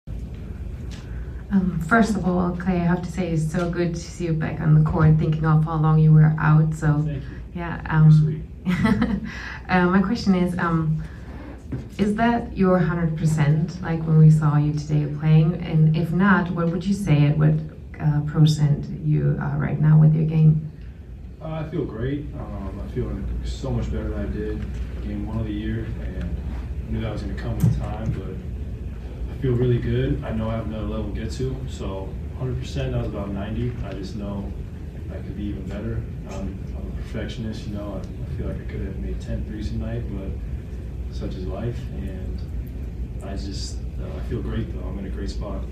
[1.53, 4.35] Um, first of all, Clay, I have to say it's so good to see you
[4.35, 6.75] back on the court, thinking of how long you were out.
[6.75, 7.09] So,
[7.55, 7.81] yeah.
[7.89, 8.45] Um,
[9.69, 11.03] uh, my question is, um,
[11.99, 15.55] is that your 100% like when we saw you today playing?
[15.63, 17.55] And if not, what would you say at what
[18.01, 20.71] uh, percent you are right now with your game?
[21.43, 22.27] Uh, I feel great.
[22.35, 23.11] Um, I feel
[23.45, 24.61] so much better than I did
[25.03, 28.13] game one of the year, and I knew that was going to come with time,
[28.13, 30.23] but I feel really good.
[30.25, 32.09] I know I have another level to get to, so
[32.41, 33.73] 100%, that was about 90.
[33.87, 34.53] I just know
[35.11, 36.03] I could be even better.
[36.31, 37.95] I'm, I'm a perfectionist, you know.
[37.95, 40.31] I, I, feel like I could have made 10 threes tonight, but
[41.13, 42.41] such is life, and
[43.25, 44.89] I just, uh, I feel great though.
[44.89, 45.65] I'm in a great spot.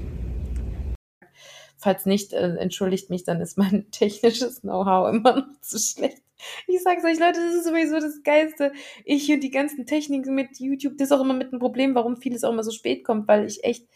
[1.77, 6.23] Falls nicht, äh, entschuldigt mich, dann ist mein technisches Know-how immer noch zu schlecht.
[6.67, 8.73] Ich sag's euch, Leute, das ist sowieso das Geiste.
[9.05, 12.17] Ich und die ganzen Techniken mit YouTube, das ist auch immer mit ein Problem, warum
[12.17, 13.87] vieles auch immer so spät kommt, weil ich echt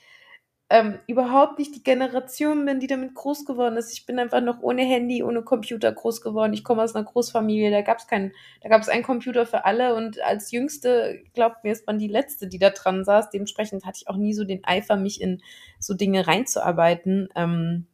[0.73, 3.93] ähm, überhaupt nicht die Generation bin, die damit groß geworden ist.
[3.93, 6.55] Ich bin einfach noch ohne Handy, ohne Computer groß geworden.
[6.55, 8.33] Ich komme aus einer Großfamilie, da gab es keinen,
[8.63, 12.09] da gab es einen Computer für alle und als Jüngste, glaubt mir, ist man die
[12.09, 13.29] Letzte, die da dran saß.
[13.29, 15.43] Dementsprechend hatte ich auch nie so den Eifer, mich in
[15.79, 17.29] so Dinge reinzuarbeiten.
[17.37, 17.87] Ähm,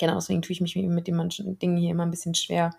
[0.00, 2.72] genau, deswegen tue ich mich mit den manchen Dingen hier immer ein bisschen schwer.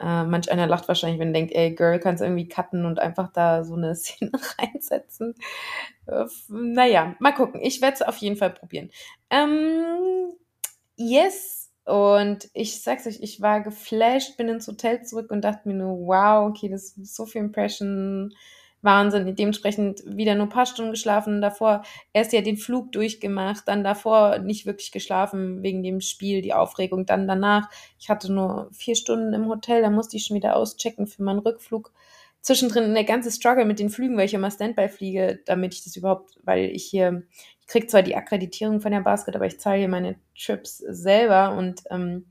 [0.00, 3.32] Äh, manch einer lacht wahrscheinlich, wenn er denkt, ey, Girl, kannst irgendwie cutten und einfach
[3.32, 5.34] da so eine Szene reinsetzen.
[6.06, 7.60] Äh, naja, mal gucken.
[7.62, 8.90] Ich werde es auf jeden Fall probieren.
[9.30, 10.32] Ähm,
[10.96, 11.72] yes.
[11.84, 16.06] Und ich sag's euch, ich war geflasht, bin ins Hotel zurück und dachte mir nur,
[16.06, 18.34] wow, okay, das ist so viel Impression.
[18.82, 19.34] Wahnsinn.
[19.34, 21.40] Dementsprechend wieder nur ein paar Stunden geschlafen.
[21.40, 26.54] Davor erst ja den Flug durchgemacht, dann davor nicht wirklich geschlafen wegen dem Spiel, die
[26.54, 27.06] Aufregung.
[27.06, 31.06] Dann danach, ich hatte nur vier Stunden im Hotel, da musste ich schon wieder auschecken
[31.06, 31.92] für meinen Rückflug.
[32.40, 35.96] Zwischendrin der ganze Struggle mit den Flügen, weil ich immer Standby fliege, damit ich das
[35.96, 37.24] überhaupt, weil ich hier,
[37.60, 41.56] ich krieg zwar die Akkreditierung von der Basket, aber ich zahle hier meine Trips selber
[41.56, 42.26] und ähm,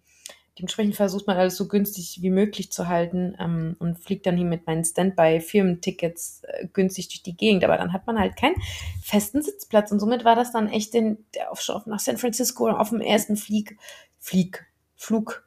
[0.57, 4.45] dementsprechend versucht man alles so günstig wie möglich zu halten ähm, und fliegt dann hier
[4.45, 7.63] mit meinen Standby-Firmentickets äh, günstig durch die Gegend.
[7.63, 8.55] Aber dann hat man halt keinen
[9.01, 11.17] festen Sitzplatz und somit war das dann echt der
[11.49, 13.77] auf, nach San Francisco auf dem ersten Flieg,
[14.19, 14.65] Flieg,
[14.95, 15.45] Flug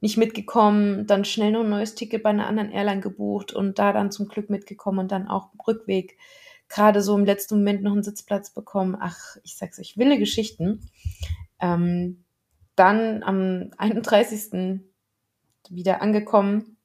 [0.00, 3.92] nicht mitgekommen, dann schnell noch ein neues Ticket bei einer anderen Airline gebucht und da
[3.92, 6.16] dann zum Glück mitgekommen und dann auch Rückweg
[6.68, 8.96] gerade so im letzten Moment noch einen Sitzplatz bekommen.
[8.98, 10.88] Ach, ich sag's euch, wilde Geschichten.
[11.60, 12.24] Ähm,
[12.80, 14.80] dann am 31.
[15.68, 16.78] wieder angekommen.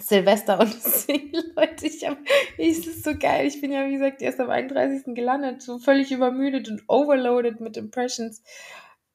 [0.00, 2.18] Silvester und Single, Leute, ich hab,
[2.58, 3.46] ist es so geil.
[3.46, 5.14] Ich bin ja, wie gesagt, erst am 31.
[5.14, 8.42] gelandet, so völlig übermüdet und overloaded mit Impressions.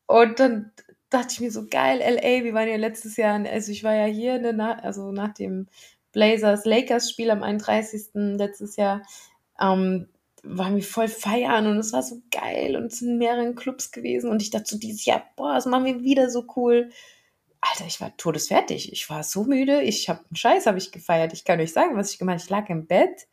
[0.05, 0.71] Und dann
[1.09, 4.05] dachte ich mir so, geil, LA, wir waren ja letztes Jahr, also ich war ja
[4.05, 5.67] hier, ne, also nach dem
[6.13, 8.11] Blazers-Lakers-Spiel am 31.
[8.13, 9.01] letztes Jahr,
[9.59, 10.07] ähm,
[10.45, 14.29] waren wir voll feiern und es war so geil und es sind mehreren Clubs gewesen
[14.29, 16.91] und ich dachte so dieses Jahr, boah, das machen wir wieder so cool.
[17.61, 18.91] Alter, ich war todesfertig.
[18.91, 19.81] Ich war so müde.
[19.81, 21.33] Ich habe einen Scheiß, habe ich gefeiert.
[21.33, 22.43] Ich kann euch sagen, was ich gemacht habe.
[22.43, 23.27] Ich lag im Bett,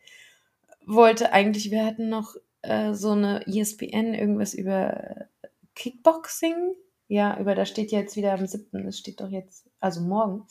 [0.87, 5.27] wollte eigentlich, wir hatten noch äh, so eine ESPN, irgendwas über
[5.75, 6.75] Kickboxing.
[7.09, 8.87] Ja, über da steht jetzt wieder am 7.
[8.89, 10.47] Es steht doch jetzt, also morgen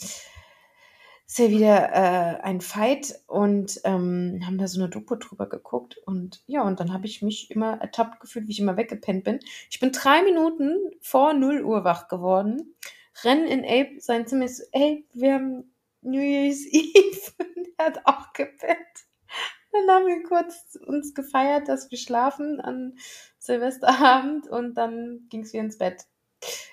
[1.31, 5.97] ist ja wieder äh, ein Fight und ähm, haben da so eine Doku drüber geguckt
[6.05, 9.39] und ja, und dann habe ich mich immer ertappt gefühlt, wie ich immer weggepennt bin.
[9.69, 12.75] Ich bin drei Minuten vor 0 Uhr wach geworden,
[13.23, 18.01] rennen in Abe sein Zimmer, so, ey, wir haben New Year's Eve und er hat
[18.03, 18.77] auch gepennt.
[19.71, 22.97] Dann haben wir kurz uns gefeiert, dass wir schlafen an
[23.37, 26.03] Silvesterabend und dann ging es wieder ins Bett.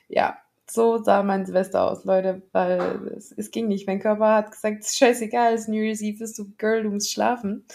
[0.09, 0.37] Ja,
[0.71, 3.87] so sah mein Silvester aus, Leute, weil es, es ging nicht.
[3.87, 7.13] Mein Körper hat gesagt, scheißegal, es ist New Year's Eve, bist du Girl, du musst
[7.13, 7.67] schlafen.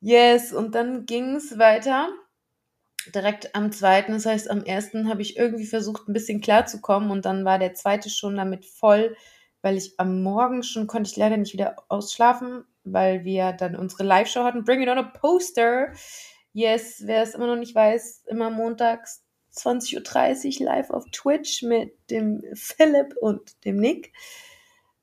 [0.00, 2.08] Yes, und dann ging es weiter.
[3.14, 7.24] Direkt am zweiten, das heißt am ersten habe ich irgendwie versucht, ein bisschen klarzukommen und
[7.24, 9.16] dann war der zweite schon damit voll,
[9.60, 14.04] weil ich am Morgen schon konnte ich leider nicht wieder ausschlafen, weil wir dann unsere
[14.04, 14.64] Live-Show hatten.
[14.64, 15.92] Bring it on a poster.
[16.52, 21.92] Yes, wer es immer noch nicht weiß, immer montags 20.30 Uhr live auf Twitch mit
[22.10, 24.12] dem Philipp und dem Nick.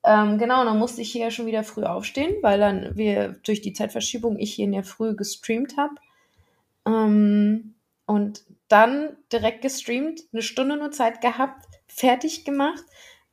[0.04, 3.72] Ähm, genau, dann musste ich hier schon wieder früh aufstehen, weil dann wir durch die
[3.72, 5.94] Zeitverschiebung ich hier in der Früh gestreamt habe.
[6.86, 7.74] Ähm,
[8.06, 12.82] und dann direkt gestreamt, eine Stunde nur Zeit gehabt, fertig gemacht,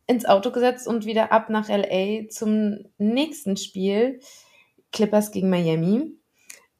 [0.07, 4.19] ins Auto gesetzt und wieder ab nach LA zum nächsten Spiel.
[4.91, 6.17] Clippers gegen Miami.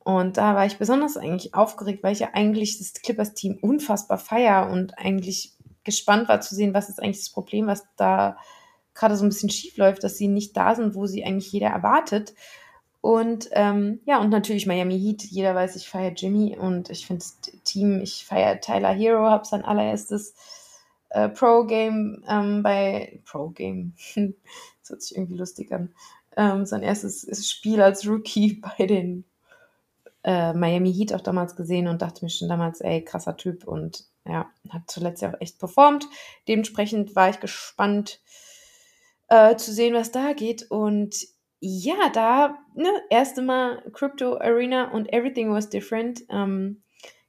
[0.07, 4.69] Und da war ich besonders eigentlich aufgeregt, weil ich ja eigentlich das Clippers-Team unfassbar feier
[4.71, 5.51] und eigentlich
[5.83, 8.37] gespannt war zu sehen, was ist eigentlich das Problem, was da
[8.93, 11.67] gerade so ein bisschen schief läuft, dass sie nicht da sind, wo sie eigentlich jeder
[11.67, 12.35] erwartet.
[13.01, 15.23] Und ähm, ja, und natürlich Miami Heat.
[15.23, 19.43] Jeder weiß, ich feiere Jimmy und ich finde das Team, ich feiere Tyler Hero, habe
[19.43, 20.35] sein allererstes
[21.09, 23.91] äh, Pro-Game ähm, bei Pro-Game.
[24.15, 25.93] das hört sich irgendwie lustig an.
[26.37, 29.25] Ähm, sein erstes Spiel als Rookie bei den
[30.27, 34.03] äh, Miami Heat auch damals gesehen und dachte mir schon damals, ey, krasser Typ und
[34.25, 36.05] ja, hat zuletzt ja auch echt performt.
[36.49, 38.19] Dementsprechend war ich gespannt
[39.29, 41.15] äh, zu sehen, was da geht und
[41.61, 46.23] ja, da, ne, erste Mal Crypto Arena und everything was different.
[46.29, 46.83] Ähm,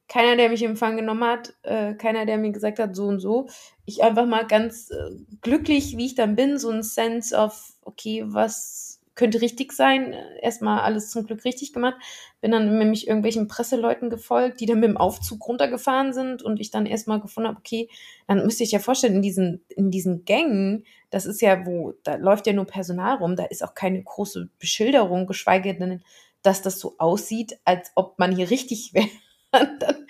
[0.09, 3.21] keiner, der mich in Empfang genommen hat, äh, keiner, der mir gesagt hat, so und
[3.21, 3.49] so.
[3.85, 8.25] Ich einfach mal ganz äh, glücklich, wie ich dann bin, so ein Sense of, okay,
[8.27, 8.88] was
[9.19, 10.15] könnte richtig sein.
[10.41, 11.97] Erstmal alles zum Glück richtig gemacht.
[12.41, 16.71] Bin dann nämlich irgendwelchen Presseleuten gefolgt, die dann mit dem Aufzug runtergefahren sind und ich
[16.71, 17.91] dann erstmal gefunden habe, okay,
[18.29, 22.15] dann müsste ich ja vorstellen, in diesen, in diesen Gängen, das ist ja wo, da
[22.15, 26.03] läuft ja nur Personal rum, da ist auch keine große Beschilderung, geschweige denn,
[26.43, 29.09] dass das so aussieht, als ob man hier richtig wäre.
[29.51, 30.07] dann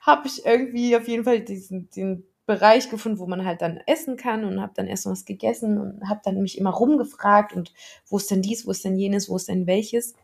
[0.00, 4.16] habe ich irgendwie auf jeden Fall diesen, den Bereich gefunden, wo man halt dann essen
[4.16, 7.72] kann und habe dann erst was gegessen und habe dann mich immer rumgefragt und
[8.06, 10.14] wo ist denn dies, wo ist denn jenes, wo ist denn welches,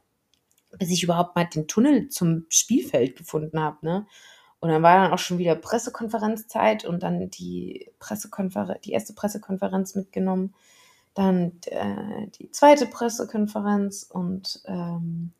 [0.78, 4.06] bis ich überhaupt mal den Tunnel zum Spielfeld gefunden habe, ne?
[4.60, 9.94] Und dann war dann auch schon wieder Pressekonferenzzeit und dann die Pressekonferenz, die erste Pressekonferenz
[9.94, 10.54] mitgenommen,
[11.14, 15.32] dann äh, die zweite Pressekonferenz und ähm,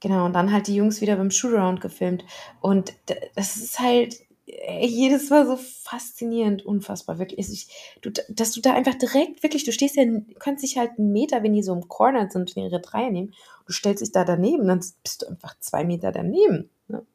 [0.00, 2.24] genau, und dann halt die Jungs wieder beim Shootaround gefilmt.
[2.60, 2.92] Und
[3.36, 7.50] das ist halt, jedes Mal so faszinierend, unfassbar, wirklich.
[7.50, 7.68] Ich,
[8.02, 10.04] du, dass du da einfach direkt, wirklich, du stehst ja,
[10.38, 13.32] kannst dich halt einen Meter, wenn die so im Corner sind und ihre Dreier nehmen,
[13.66, 16.70] du stellst dich da daneben, dann bist du einfach zwei Meter daneben.
[16.88, 17.06] Ne?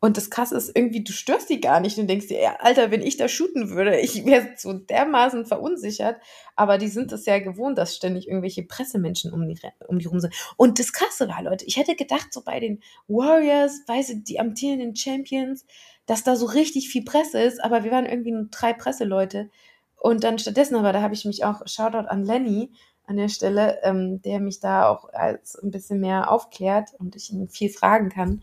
[0.00, 2.90] Und das Krasse ist irgendwie, du störst die gar nicht und denkst dir, ja, Alter,
[2.90, 6.16] wenn ich da shooten würde, ich wäre so dermaßen verunsichert.
[6.56, 10.20] Aber die sind es ja gewohnt, dass ständig irgendwelche Pressemenschen um die, um die rum
[10.20, 10.34] sind.
[10.56, 14.40] Und das Krasse war, Leute, ich hätte gedacht, so bei den Warriors, weißt du, die
[14.40, 15.66] amtierenden Champions,
[16.08, 19.50] dass da so richtig viel Presse ist, aber wir waren irgendwie nur drei Presseleute.
[19.94, 22.72] Und dann stattdessen, aber da habe ich mich auch, Shoutout an Lenny
[23.04, 27.30] an der Stelle, ähm, der mich da auch als ein bisschen mehr aufklärt und ich
[27.30, 28.42] ihn viel fragen kann.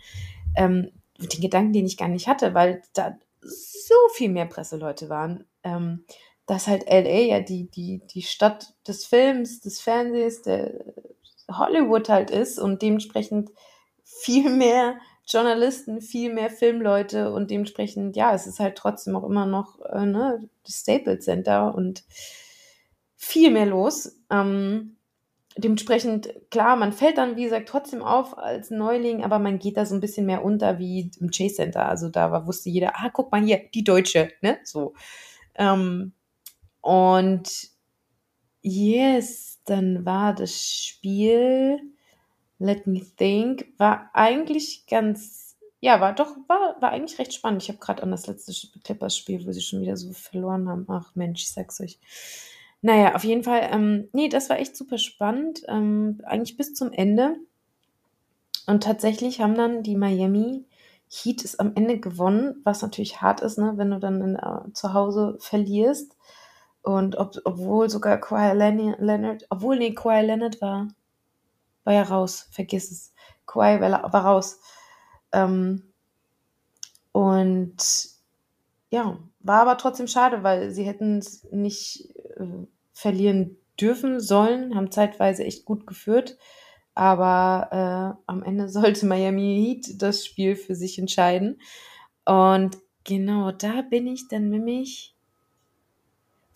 [0.56, 5.45] Ähm, den Gedanken, den ich gar nicht hatte, weil da so viel mehr Presseleute waren,
[5.63, 6.06] ähm,
[6.45, 10.71] dass halt LA ja die, die, die Stadt des Films, des Fernsehs, der
[11.49, 13.49] Hollywood halt ist und dementsprechend
[14.04, 19.45] viel mehr Journalisten, viel mehr Filmleute und dementsprechend, ja, es ist halt trotzdem auch immer
[19.45, 22.03] noch äh, ne, das Staples Center und
[23.15, 24.19] viel mehr los.
[24.29, 24.97] Ähm,
[25.57, 29.85] dementsprechend, klar, man fällt dann, wie gesagt, trotzdem auf als Neuling, aber man geht da
[29.85, 31.88] so ein bisschen mehr unter wie im Chase Center.
[31.88, 34.59] Also da war, wusste jeder, ah, guck mal hier, die Deutsche, ne?
[34.63, 34.93] So.
[35.55, 36.13] Ähm,
[36.81, 37.69] und
[38.61, 41.79] yes, dann war das Spiel,
[42.59, 47.63] let me think, war eigentlich ganz, ja, war doch, war, war eigentlich recht spannend.
[47.63, 50.85] Ich habe gerade an das letzte Clippers-Spiel, wo sie schon wieder so verloren haben.
[50.89, 51.99] Ach Mensch, ich sag's euch.
[52.81, 56.91] Naja, auf jeden Fall, ähm, nee, das war echt super spannend, ähm, eigentlich bis zum
[56.91, 57.35] Ende.
[58.67, 60.65] Und tatsächlich haben dann die Miami
[61.07, 64.71] Heat es am Ende gewonnen, was natürlich hart ist, ne, wenn du dann in, uh,
[64.73, 66.15] zu Hause verlierst.
[66.81, 70.87] Und ob, obwohl sogar Kawhi Leonard, obwohl, nee, Kawhi Leonard war,
[71.86, 73.13] war ja raus, vergiss es.
[73.45, 74.60] Kawhi war, raus.
[75.32, 75.84] Ähm,
[77.13, 77.78] und
[78.89, 84.91] ja, war aber trotzdem schade, weil sie hätten es nicht äh, verlieren dürfen, sollen, haben
[84.91, 86.38] zeitweise echt gut geführt.
[86.93, 91.60] Aber äh, am Ende sollte Miami Heat das Spiel für sich entscheiden.
[92.26, 95.13] Und genau da bin ich dann nämlich.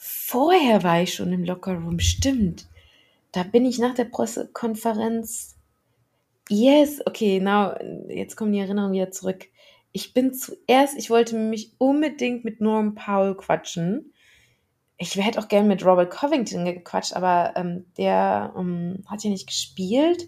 [0.02, 2.68] Vorher war ich schon im Lockerroom, stimmt.
[3.32, 5.58] Da bin ich nach der Pressekonferenz.
[6.50, 7.74] Yes, okay, now,
[8.08, 9.46] jetzt kommen die Erinnerungen wieder zurück.
[9.92, 14.13] Ich bin zuerst, ich wollte mich unbedingt mit Norm Powell quatschen
[15.00, 19.48] ich hätte auch gerne mit Robert Covington gequatscht, aber ähm, der ähm, hat ja nicht
[19.48, 20.28] gespielt.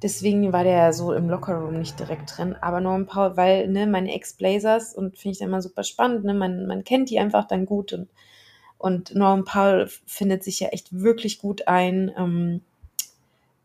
[0.00, 2.54] Deswegen war der so im Lockerroom nicht direkt drin.
[2.60, 6.32] Aber Norman Paul, weil, ne, meine Ex-Blazers und finde ich dann immer super spannend, ne,
[6.32, 8.08] man, man kennt die einfach dann gut und,
[8.78, 12.62] und Norman Paul findet sich ja echt wirklich gut ein ähm,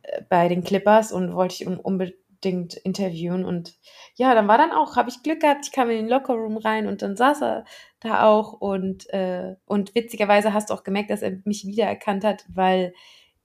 [0.02, 3.46] äh, bei den Clippers und wollte ich unbedingt interviewen.
[3.46, 3.76] Und
[4.16, 6.88] ja, dann war dann auch, habe ich Glück gehabt, ich kam in den Lockerroom rein
[6.88, 7.66] und dann saß er
[8.00, 8.54] da auch.
[8.54, 12.94] Und, äh, und witzigerweise hast du auch gemerkt, dass er mich wiedererkannt hat, weil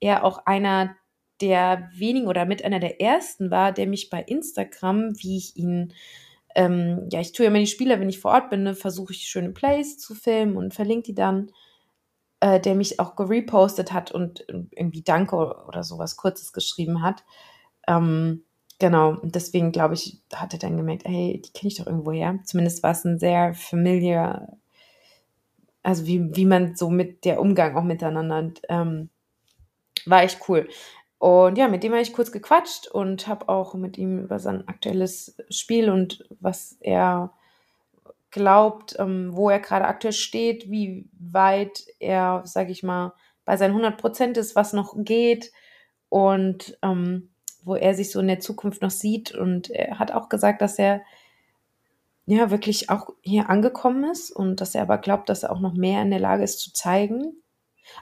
[0.01, 0.97] er auch einer
[1.41, 5.93] der wenigen oder mit einer der ersten war, der mich bei Instagram, wie ich ihn
[6.55, 9.29] ähm, ja, ich tue ja die Spieler, wenn ich vor Ort bin, ne, versuche ich
[9.29, 11.51] schöne Plays zu filmen und verlinke die dann,
[12.41, 17.25] äh, der mich auch gerepostet hat und irgendwie Danke oder sowas Kurzes geschrieben hat.
[17.89, 18.45] Ähm,
[18.81, 22.13] Genau, und deswegen glaube ich, hat er dann gemerkt, hey, die kenne ich doch irgendwo
[22.13, 22.39] her.
[22.45, 24.57] Zumindest war es ein sehr familiar,
[25.83, 29.11] also wie, wie man so mit der Umgang auch miteinander, ähm,
[30.07, 30.69] war echt cool.
[31.19, 34.67] Und ja, mit dem habe ich kurz gequatscht und habe auch mit ihm über sein
[34.69, 37.33] aktuelles Spiel und was er
[38.31, 43.71] glaubt, ähm, wo er gerade aktuell steht, wie weit er, sage ich mal, bei seinen
[43.71, 45.53] 100 Prozent ist, was noch geht
[46.09, 47.31] und ähm,
[47.65, 49.35] wo er sich so in der Zukunft noch sieht.
[49.35, 51.03] Und er hat auch gesagt, dass er
[52.27, 55.75] ja wirklich auch hier angekommen ist und dass er aber glaubt, dass er auch noch
[55.75, 57.43] mehr in der Lage ist zu zeigen.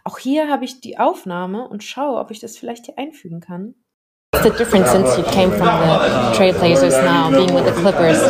[0.05, 3.75] Auch hier habe ich die Aufnahme und schaue, ob ich das vielleicht hier einfügen kann.
[4.33, 8.20] What's the difference since you came from the Trailblazers now, being with the Clippers?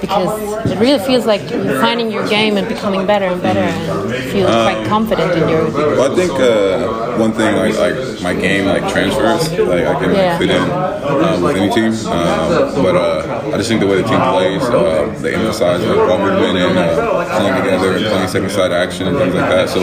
[0.00, 0.32] Because
[0.68, 4.46] it really feels like you're finding your game and becoming better and better, and feel
[4.48, 5.70] quite confident in your.
[5.70, 10.10] Well, I think uh, one thing like like my game like transfers, like I can
[10.10, 10.38] yeah.
[10.38, 11.92] fit in um, with any team.
[12.10, 15.94] Um, but uh, I just think the way the team plays, uh, they emphasize uh,
[15.94, 19.68] ball movement and uh, playing together and playing second side action and things like that.
[19.68, 19.80] So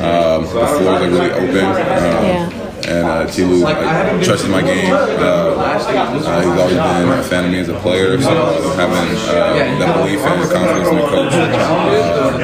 [0.00, 1.64] um, the floor is like really open.
[1.64, 4.92] Um, yeah and uh, Tilu like, trusted my game.
[4.92, 8.30] Uh, uh, he's always been a fan of me as a player, so
[8.76, 12.38] having uh, that belief and confidence in the coach uh,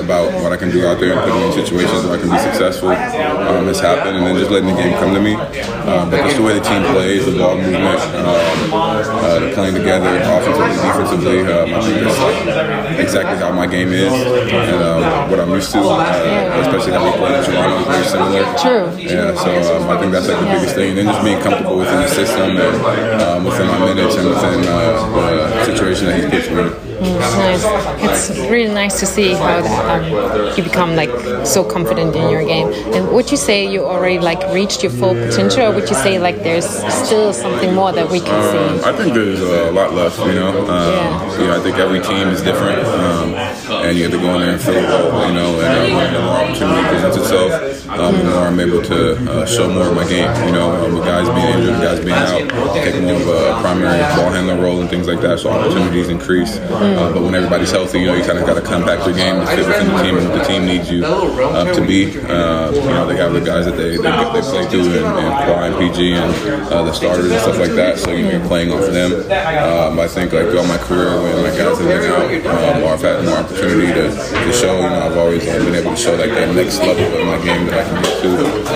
[0.00, 2.30] about what I can do out there and putting me in situations where I can
[2.30, 5.34] be successful um, has happened, and then just letting the game come to me.
[5.36, 10.10] Uh, but just the way the team plays, the ball movement, um, uh, playing together,
[10.20, 15.50] offensively, defensively, um, I think that's exactly how my game is and um, what I'm
[15.50, 18.42] used to, especially how we play in Toronto is very similar.
[18.58, 18.86] True.
[18.98, 19.50] Yeah, so.
[19.76, 20.90] Um, I think that's like the biggest thing.
[20.90, 24.64] And then just being comfortable within the system and um, within my minutes and within
[24.66, 26.90] uh, the situation that he's put me in.
[27.00, 28.30] Mm, nice.
[28.30, 31.10] It's really nice to see how um, you become like
[31.46, 32.68] so confident in your game.
[32.94, 36.18] And would you say you already like reached your full potential, or would you say
[36.18, 36.68] like there's
[37.04, 38.84] still something more that we can um, see?
[38.84, 40.18] I think there's a lot left.
[40.18, 41.56] You know, um, yeah.
[41.56, 42.84] I think every team is different.
[42.86, 43.34] um,
[43.70, 46.12] and you have to go in there and fill a role, you know, and um,
[46.12, 49.94] the more opportunity presents itself, um, the more I'm able to uh, show more of
[49.94, 53.28] my game, you know, um, with guys being injured, guys being out, take more of
[53.28, 56.58] a primary ball handler role and things like that, so opportunities increase.
[56.58, 59.38] Uh, but when everybody's healthy, you know, you kind of got to compact your game
[59.40, 62.06] to fit within the team and what the team needs you uh, to be.
[62.20, 65.34] Uh, you know, they have the guys that they, they, they play through and, and
[65.46, 66.32] Kawhi and PG and
[66.72, 69.12] uh, the starters and stuff like that, so, you know, you're playing off of them.
[69.12, 72.94] Um, I think, like, throughout my career, when my guys have been out, um, or
[72.94, 75.96] I've had more opportunity to, to show, you know, I've always uh, been able to
[75.96, 78.30] show, like, that next level of my game that I can get to.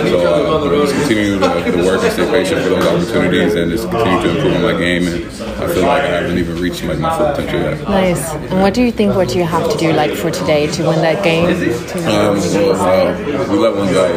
[0.09, 3.89] So, uh, just continue to, to work and stay patient for those opportunities and just
[3.89, 5.07] continue to improve on my game.
[5.07, 7.81] And I feel like I haven't even reached, like, my full potential yet.
[7.89, 8.33] Nice.
[8.33, 9.15] And what do you think?
[9.15, 11.45] What do you have to do, like, for today to win that game?
[11.45, 14.11] Um, well, uh, we let one guy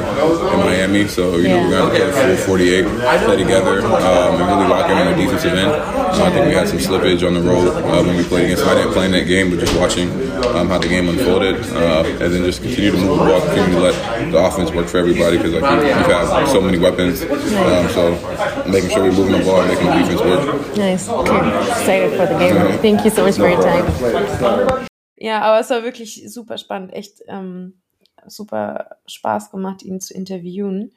[0.53, 2.85] in Miami, so you know we're gonna play full 48,
[3.25, 5.71] play together, um, and really lock in on the defensive end.
[6.15, 8.65] So I think we had some slippage on the road uh, when we played against.
[8.65, 10.11] I didn't play in that game, but just watching
[10.57, 13.75] um, how the game unfolded, uh, and then just continue to move the ball, continue
[13.75, 17.23] to let the offense work for everybody because like we, we've had so many weapons.
[17.23, 20.77] Um, so making sure we're moving the ball and making the defense work.
[20.77, 21.09] Nice.
[21.09, 21.59] Okay.
[21.69, 22.79] Excited for the game.
[22.79, 24.88] Thank you so much for your time.
[25.21, 27.81] Ja, aber es war wirklich super spannend, echt ähm,
[28.27, 30.93] super Spaß gemacht, ihn zu interviewen.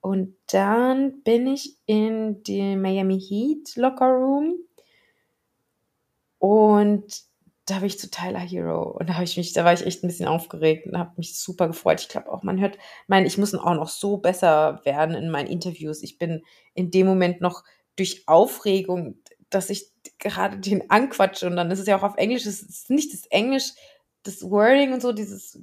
[0.00, 4.54] Und dann bin ich in dem Miami Heat Locker Room
[6.38, 7.04] und
[7.66, 10.02] da habe ich zu Tyler Hero und da habe ich mich, da war ich echt
[10.02, 12.00] ein bisschen aufgeregt und habe mich super gefreut.
[12.00, 15.48] Ich glaube auch, man hört, mein, ich muss auch noch so besser werden in meinen
[15.48, 16.02] Interviews.
[16.02, 16.42] Ich bin
[16.72, 17.64] in dem Moment noch
[17.96, 19.16] durch Aufregung,
[19.50, 22.90] dass ich gerade den anquatsche und dann ist es ja auch auf Englisch, es ist
[22.90, 23.72] nicht das Englisch,
[24.22, 25.60] das Wording und so, dieses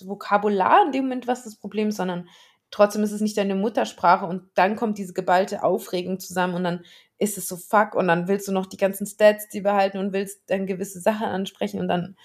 [0.00, 2.28] Vokabular in dem Moment, was das Problem ist, sondern
[2.70, 6.84] trotzdem ist es nicht deine Muttersprache und dann kommt diese geballte Aufregung zusammen und dann
[7.18, 10.12] ist es so fuck und dann willst du noch die ganzen Stats die behalten und
[10.12, 12.16] willst dann gewisse Sachen ansprechen und dann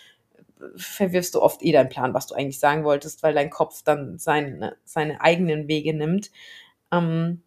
[0.76, 4.18] verwirfst du oft eh deinen Plan, was du eigentlich sagen wolltest, weil dein Kopf dann
[4.18, 6.32] seine, seine eigenen Wege nimmt.
[6.92, 7.44] Ähm,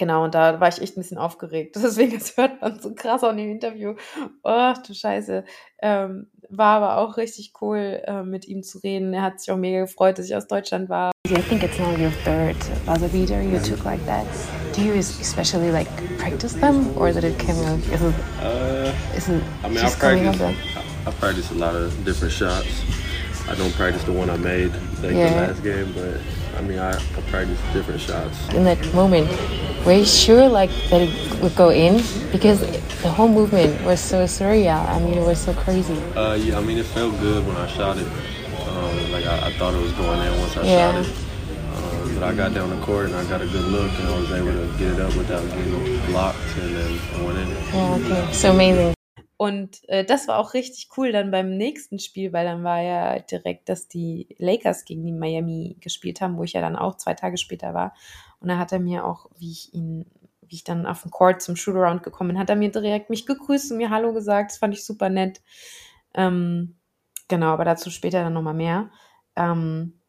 [0.00, 1.76] genau, und da war ich echt ein bisschen aufgeregt.
[1.80, 3.94] Deswegen, das hört man so krass an dem Interview.
[4.42, 5.44] Oh, du Scheiße.
[5.82, 9.14] Ähm, war aber auch richtig cool, äh, mit ihm zu reden.
[9.14, 11.12] Er hat sich auch mega gefreut, dass ich aus Deutschland war.
[11.28, 14.26] I think it's now your third buzzer beater you took like that.
[14.74, 15.86] Do you especially like
[16.18, 17.78] practice them, or did it come out?
[17.92, 20.40] Is it, Uh, is it I mean, I just coming practice.
[20.42, 20.54] up?
[21.06, 22.66] I, I practice a lot of different shots.
[23.48, 24.72] I don't practice the one I made
[25.02, 25.28] like Yeah.
[25.30, 26.20] the last game, but
[26.56, 28.48] I mean, I, I practice different shots.
[28.54, 29.28] in that moment,
[29.86, 32.02] were you sure like that it would go in?
[32.32, 32.60] Because
[33.02, 34.86] the whole movement was so surreal.
[34.88, 35.98] I mean, it was so crazy.
[36.14, 38.06] Uh, yeah, I mean, it felt good when I shot it.
[38.68, 40.92] Um, like I, I thought it was going in once I Yeah.
[40.92, 41.16] shot it.
[41.76, 44.18] Um, but I got down the court and I got a good look and I
[44.18, 47.48] was able to get it up without getting blocked and then I went in.
[47.48, 48.32] Yeah, okay.
[48.32, 48.94] So amazing.
[49.40, 53.20] Und äh, das war auch richtig cool dann beim nächsten Spiel, weil dann war ja
[53.20, 57.14] direkt, dass die Lakers gegen die Miami gespielt haben, wo ich ja dann auch zwei
[57.14, 57.94] Tage später war.
[58.40, 60.04] Und da hat er mir auch, wie ich ihn,
[60.42, 63.24] wie ich dann auf den Court zum Shootaround gekommen bin, hat er mir direkt mich
[63.24, 64.50] gegrüßt und mir Hallo gesagt.
[64.50, 65.40] Das fand ich super nett.
[66.12, 66.76] Ähm,
[67.28, 68.90] genau, aber dazu später dann nochmal mehr.
[69.36, 70.02] Ähm,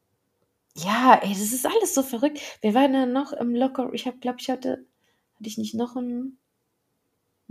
[0.76, 2.38] ja, ey, das ist alles so verrückt.
[2.60, 3.94] Wir waren dann noch im Locker.
[3.94, 4.84] Ich habe, glaube ich, hatte,
[5.36, 6.36] hatte ich nicht noch ein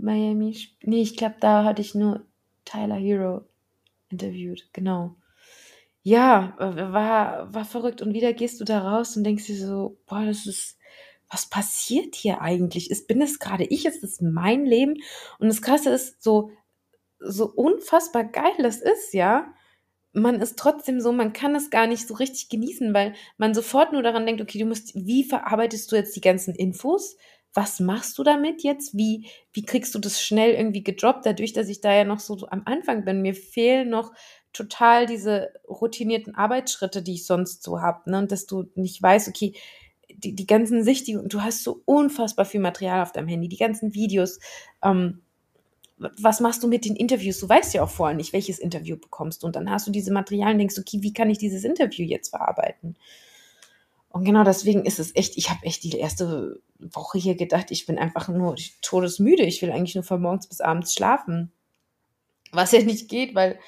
[0.02, 0.56] Miami.
[0.82, 2.26] Nee, ich glaube, da hatte ich nur
[2.64, 3.42] Tyler Hero
[4.10, 4.68] interviewt.
[4.72, 5.16] Genau.
[6.02, 8.02] Ja, äh, war, war verrückt.
[8.02, 10.78] Und wieder gehst du da raus und denkst dir so, boah, das ist,
[11.30, 12.90] was passiert hier eigentlich?
[12.90, 13.86] Ist, bin es gerade ich?
[13.86, 14.96] Ist es mein Leben?
[15.38, 16.50] Und das Krasse ist, so,
[17.20, 19.54] so unfassbar geil das ist, ja.
[20.14, 23.92] Man ist trotzdem so, man kann es gar nicht so richtig genießen, weil man sofort
[23.92, 27.16] nur daran denkt, okay, du musst, wie verarbeitest du jetzt die ganzen Infos?
[27.54, 28.96] Was machst du damit jetzt?
[28.96, 32.46] Wie, wie kriegst du das schnell irgendwie gedroppt, dadurch, dass ich da ja noch so
[32.48, 33.22] am Anfang bin?
[33.22, 34.12] Mir fehlen noch
[34.52, 38.18] total diese routinierten Arbeitsschritte, die ich sonst so habe, ne?
[38.18, 39.54] Und dass du nicht weißt, okay,
[40.14, 43.94] die, die ganzen Sichtigungen, du hast so unfassbar viel Material auf deinem Handy, die ganzen
[43.94, 44.40] Videos,
[44.82, 45.22] ähm,
[46.18, 47.38] was machst du mit den Interviews?
[47.38, 49.44] Du weißt ja auch vorher nicht, welches Interview bekommst.
[49.44, 52.30] Und dann hast du diese Materialien und denkst, okay, wie kann ich dieses Interview jetzt
[52.30, 52.96] verarbeiten?
[54.12, 57.86] Und genau deswegen ist es echt, ich habe echt die erste Woche hier gedacht, ich
[57.86, 59.44] bin einfach nur todesmüde.
[59.44, 61.50] Ich will eigentlich nur von morgens bis abends schlafen.
[62.52, 63.58] Was ja nicht geht, weil,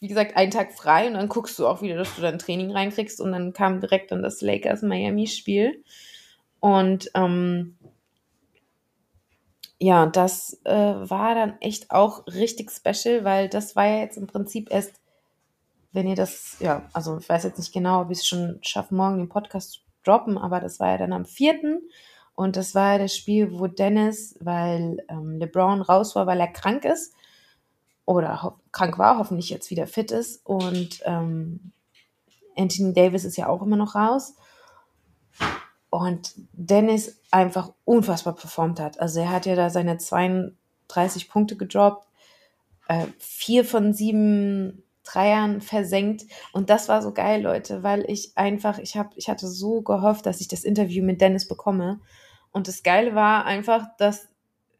[0.00, 2.70] wie gesagt, einen Tag frei und dann guckst du auch wieder, dass du dein Training
[2.70, 3.18] reinkriegst.
[3.20, 5.82] Und dann kam direkt dann das Lakers-Miami-Spiel.
[6.60, 7.78] Und ähm,
[9.78, 14.26] ja, das äh, war dann echt auch richtig special, weil das war ja jetzt im
[14.26, 15.00] Prinzip erst,
[15.92, 18.94] wenn ihr das, ja, also ich weiß jetzt nicht genau, ob ich es schon schaffe,
[18.94, 21.80] morgen den Podcast droppen, aber das war ja dann am 4.
[22.34, 26.48] Und das war ja das Spiel, wo Dennis, weil ähm, LeBron raus war, weil er
[26.48, 27.14] krank ist,
[28.06, 30.44] oder krank war, hoffentlich jetzt wieder fit ist.
[30.44, 31.72] Und ähm,
[32.56, 34.34] Anthony Davis ist ja auch immer noch raus.
[35.90, 39.00] Und Dennis einfach unfassbar performt hat.
[39.00, 42.06] Also er hat ja da seine 32 Punkte gedroppt,
[42.88, 46.24] äh, vier von sieben Dreiern versenkt.
[46.52, 50.26] Und das war so geil, Leute, weil ich einfach, ich, hab, ich hatte so gehofft,
[50.26, 52.00] dass ich das Interview mit Dennis bekomme.
[52.50, 54.28] Und das Geile war einfach, dass,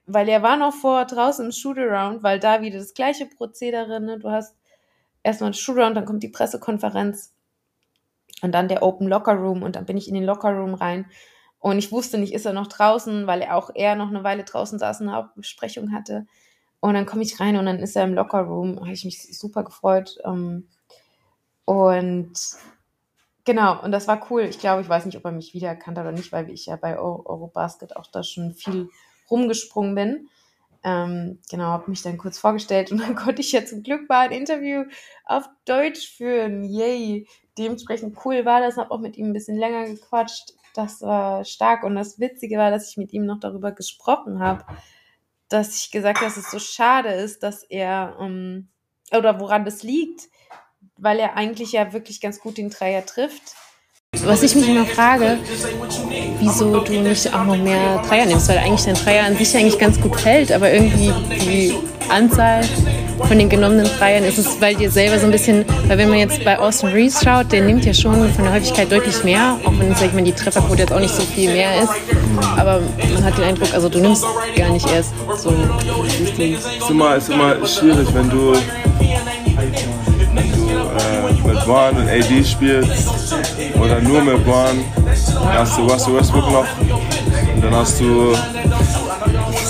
[0.06, 4.18] weil er war noch vor draußen im Shootaround, weil da wieder das gleiche Prozedere, ne?
[4.18, 4.56] Du hast
[5.22, 7.34] erstmal ein Shootaround, dann kommt die Pressekonferenz
[8.42, 11.06] und dann der Open Locker Room und dann bin ich in den Locker Room rein.
[11.58, 14.44] Und ich wusste nicht, ist er noch draußen, weil er auch eher noch eine Weile
[14.44, 16.26] draußen saß und eine Hauptbesprechung hatte.
[16.84, 18.78] Und dann komme ich rein und dann ist er im Lockerroom.
[18.78, 20.18] Habe ich mich super gefreut.
[20.22, 20.68] Ähm,
[21.64, 22.34] und
[23.46, 24.42] genau, und das war cool.
[24.42, 26.76] Ich glaube, ich weiß nicht, ob er mich wiedererkannt hat oder nicht, weil ich ja
[26.76, 28.90] bei Eurobasket auch da schon viel
[29.30, 30.28] rumgesprungen bin.
[30.82, 34.28] Ähm, genau, habe mich dann kurz vorgestellt und dann konnte ich ja zum Glück mal
[34.28, 34.84] ein Interview
[35.24, 36.64] auf Deutsch führen.
[36.64, 37.26] Yay!
[37.56, 40.52] Dementsprechend cool war das, habe auch mit ihm ein bisschen länger gequatscht.
[40.74, 44.66] Das war stark und das Witzige war, dass ich mit ihm noch darüber gesprochen habe,
[45.48, 48.68] dass ich gesagt habe, dass es so schade ist, dass er, ähm,
[49.16, 50.28] oder woran das liegt,
[50.96, 53.54] weil er eigentlich ja wirklich ganz gut den Dreier trifft.
[54.22, 55.38] Was ich mich immer frage,
[56.38, 59.78] wieso du nicht auch noch mehr Dreier nimmst, weil eigentlich dein Dreier an sich eigentlich
[59.78, 61.12] ganz gut fällt, aber irgendwie
[61.44, 61.74] die
[62.08, 62.64] Anzahl
[63.18, 66.18] von den genommenen Dreiern ist es, weil dir selber so ein bisschen, weil wenn man
[66.18, 69.72] jetzt bei Austin Reeves schaut, der nimmt ja schon von der Häufigkeit deutlich mehr, auch
[69.78, 71.92] wenn, sag ich mal, die Trefferquote jetzt auch nicht so viel mehr ist.
[72.56, 72.80] Aber
[73.12, 74.24] man hat den Eindruck, also du nimmst
[74.56, 75.50] gar nicht erst so.
[75.50, 78.54] Ist immer, ist immer schwierig, wenn du,
[80.34, 82.90] wenn du äh, mit Juan und AD spielst
[83.80, 84.84] oder nur mit Juan,
[85.44, 86.66] dann hast du Russell Westbrook noch
[87.54, 88.34] und dann hast du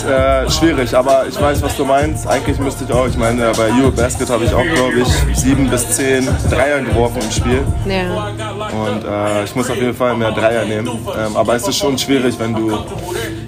[0.03, 2.27] äh, schwierig, aber ich weiß, was du meinst.
[2.27, 5.89] Eigentlich müsste ich auch, ich meine, bei Eurobasket habe ich auch, glaube ich, sieben bis
[5.91, 7.63] zehn Dreier geworfen im Spiel.
[7.87, 8.29] Ja.
[8.73, 10.89] Und äh, ich muss auf jeden Fall mehr Dreier nehmen.
[10.89, 12.79] Ähm, aber es ist schon schwierig, wenn du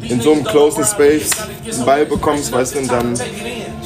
[0.03, 1.31] in so einem closen Space
[1.67, 3.15] einen Ball bekommst, weißt du, und dann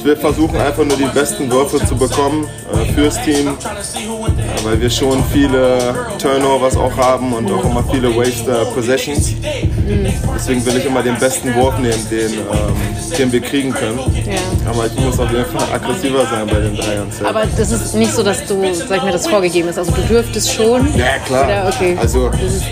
[0.03, 4.89] will versuchen, einfach nur die besten Würfe zu bekommen äh, fürs Team, äh, weil wir
[4.89, 9.31] schon viele Turnovers auch haben und auch immer viele Waste Possessions.
[9.31, 10.07] Mhm.
[10.35, 13.99] Deswegen will ich immer den besten Wurf nehmen, den, ähm, den wir kriegen können.
[14.25, 14.69] Ja.
[14.69, 17.07] Aber ich muss auf jeden Fall aggressiver sein bei den Dreiern.
[17.23, 19.77] Aber das ist nicht so, dass du, sag ich mir, das vorgegeben ist.
[19.77, 20.87] Also du dürftest schon.
[20.97, 21.45] Ja, klar.
[21.45, 21.97] Oder, okay.
[21.99, 22.31] Also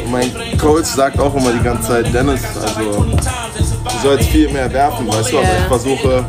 [0.10, 5.08] mein Coach sagt auch immer die ganze Zeit, Dennis, also du sollst viel mehr werfen,
[5.08, 6.26] weißt du, aber ich versuche,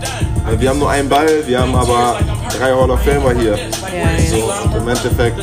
[0.59, 2.19] wir haben nur einen Ball, wir haben aber
[2.59, 3.59] drei Hall of Famer hier.
[4.29, 5.41] So, und im Endeffekt,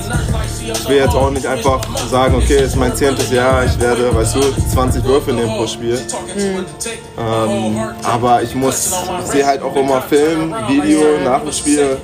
[0.61, 4.13] ich will jetzt auch nicht einfach sagen, okay, es ist mein zehntes Jahr, ich werde,
[4.15, 4.41] weißt du,
[4.73, 5.99] 20 Würfe nehmen pro Spiel.
[6.35, 6.65] Mhm.
[7.17, 8.93] Ähm, aber ich muss,
[9.23, 11.97] ich sehe halt auch immer Film, Video nach dem Spiel.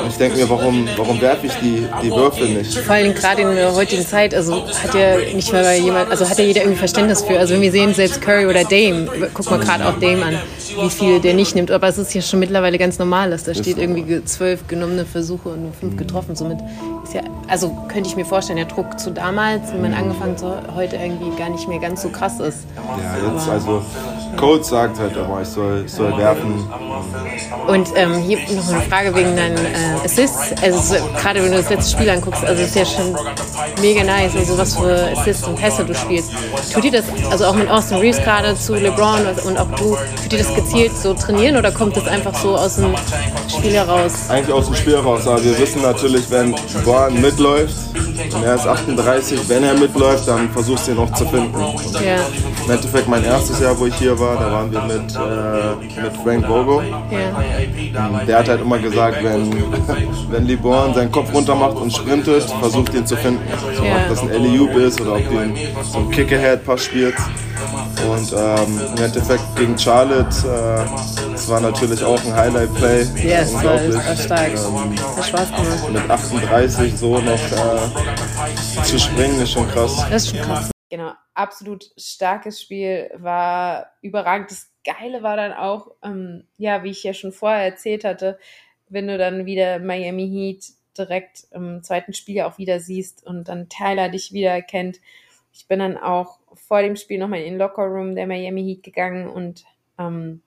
[0.00, 2.78] Und ich denke mir, warum, warum werfe ich die, die Würfe nicht?
[2.78, 6.38] Vor allem gerade in der heutigen Zeit, also hat ja nicht mal jemand, also hat
[6.38, 7.38] ja jeder irgendwie Verständnis für.
[7.38, 10.40] Also wenn wir sehen, selbst Curry oder Dame, guck mal gerade auch Dame an,
[10.76, 11.70] wie viel der nicht nimmt.
[11.70, 15.48] Aber es ist ja schon mittlerweile ganz normal, dass da steht irgendwie zwölf genommene Versuche
[15.50, 16.36] und nur fünf getroffen.
[16.36, 16.58] Somit
[17.12, 20.96] ja, also könnte ich mir vorstellen, der Druck zu damals, wenn man angefangen zu heute
[20.96, 22.66] irgendwie gar nicht mehr ganz so krass ist.
[22.76, 23.82] Ja, jetzt also
[24.36, 26.68] Coach sagt halt immer, ich soll, ich soll werfen.
[27.66, 30.52] Und ähm, hier noch eine Frage wegen deinen äh, Assists.
[30.62, 33.16] Also gerade wenn du das letzte Spiel anguckst, also ist ja schon
[33.80, 36.32] mega nice, also was für Assists und Pässe du spielst.
[36.72, 40.32] Tut dir das, also auch mit Austin Reeves gerade zu LeBron und auch du, tut
[40.32, 42.94] dir das gezielt so trainieren oder kommt das einfach so aus dem
[43.48, 44.12] Spiel heraus?
[44.28, 47.74] Eigentlich aus dem Spiel heraus, aber wir wissen natürlich, wenn LeBron mitläuft,
[48.34, 51.58] und er ist 38, wenn er mitläuft, dann versuchst du ihn auch zu finden.
[51.58, 52.16] Ja.
[52.64, 56.16] Im Endeffekt mein erstes Jahr, wo ich hier war, da waren wir mit, äh, mit
[56.22, 56.82] Frank Bogo.
[56.82, 58.24] Ja.
[58.26, 59.52] Der hat halt immer gesagt, wenn,
[60.30, 63.40] wenn Liborn seinen Kopf runter macht und sprintet, versucht ihn zu finden.
[63.76, 63.96] So, Ja.
[63.96, 67.20] Ob das ein Alley-Oop ist oder ob du so ein Kick-Ahead-Pass spielst.
[68.06, 73.28] Und ähm, im Endeffekt gegen Charlotte, äh, das war natürlich auch ein Highlight-Play.
[73.28, 73.96] Ja, es war, Unglaublich.
[73.96, 74.50] war stark.
[74.52, 75.90] Ähm, Hat Spaß gemacht.
[75.92, 80.06] mit 38 so noch äh, zu springen, ist schon krass.
[80.08, 80.70] Das ist schon krass.
[80.88, 84.50] Genau, absolut starkes Spiel, war überragend.
[84.52, 88.38] Das Geile war dann auch, ähm, ja, wie ich ja schon vorher erzählt hatte,
[88.88, 90.64] wenn du dann wieder Miami Heat
[90.96, 95.00] direkt im zweiten Spiel auch wieder siehst und dann Tyler dich wieder erkennt.
[95.52, 99.28] Ich bin dann auch vor dem Spiel nochmal in den Lockerroom der Miami Heat gegangen
[99.28, 99.64] und
[99.98, 100.42] ähm,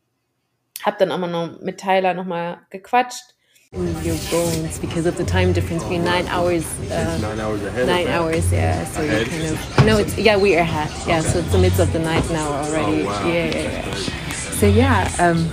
[0.84, 3.36] habe dann auch mal noch mit Tyler nochmal gequatscht.
[3.72, 6.66] in your bones because of the time difference being nine hours.
[6.90, 7.86] Uh, Nine hours ahead.
[7.86, 8.84] nine hours, yeah.
[8.86, 10.90] So you kind of no, it's yeah, we are ahead.
[11.08, 13.04] Yeah, so it's the midst of the night now already.
[13.04, 13.28] Oh, wow.
[13.28, 13.94] Yeah, yeah, yeah.
[14.60, 15.52] So yeah, um,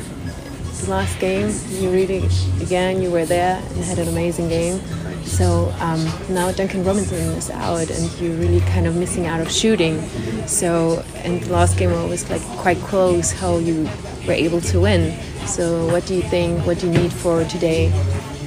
[0.85, 1.53] the last game.
[1.69, 2.29] You really,
[2.61, 4.81] again, you were there and had an amazing game.
[5.25, 9.51] So um, now Duncan Robinson is out, and you're really kind of missing out of
[9.51, 10.01] shooting.
[10.47, 13.89] So in the last game, was like quite close how you
[14.27, 15.19] were able to win.
[15.47, 16.65] So what do you think?
[16.67, 17.91] What do you need for today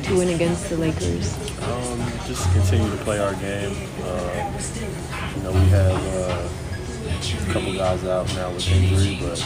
[0.03, 1.35] to win against the Lakers?
[1.61, 3.75] Um, just continue to play our game.
[4.03, 4.59] Uh,
[5.35, 6.49] you know, we have uh,
[7.49, 9.39] a couple guys out now with injury, but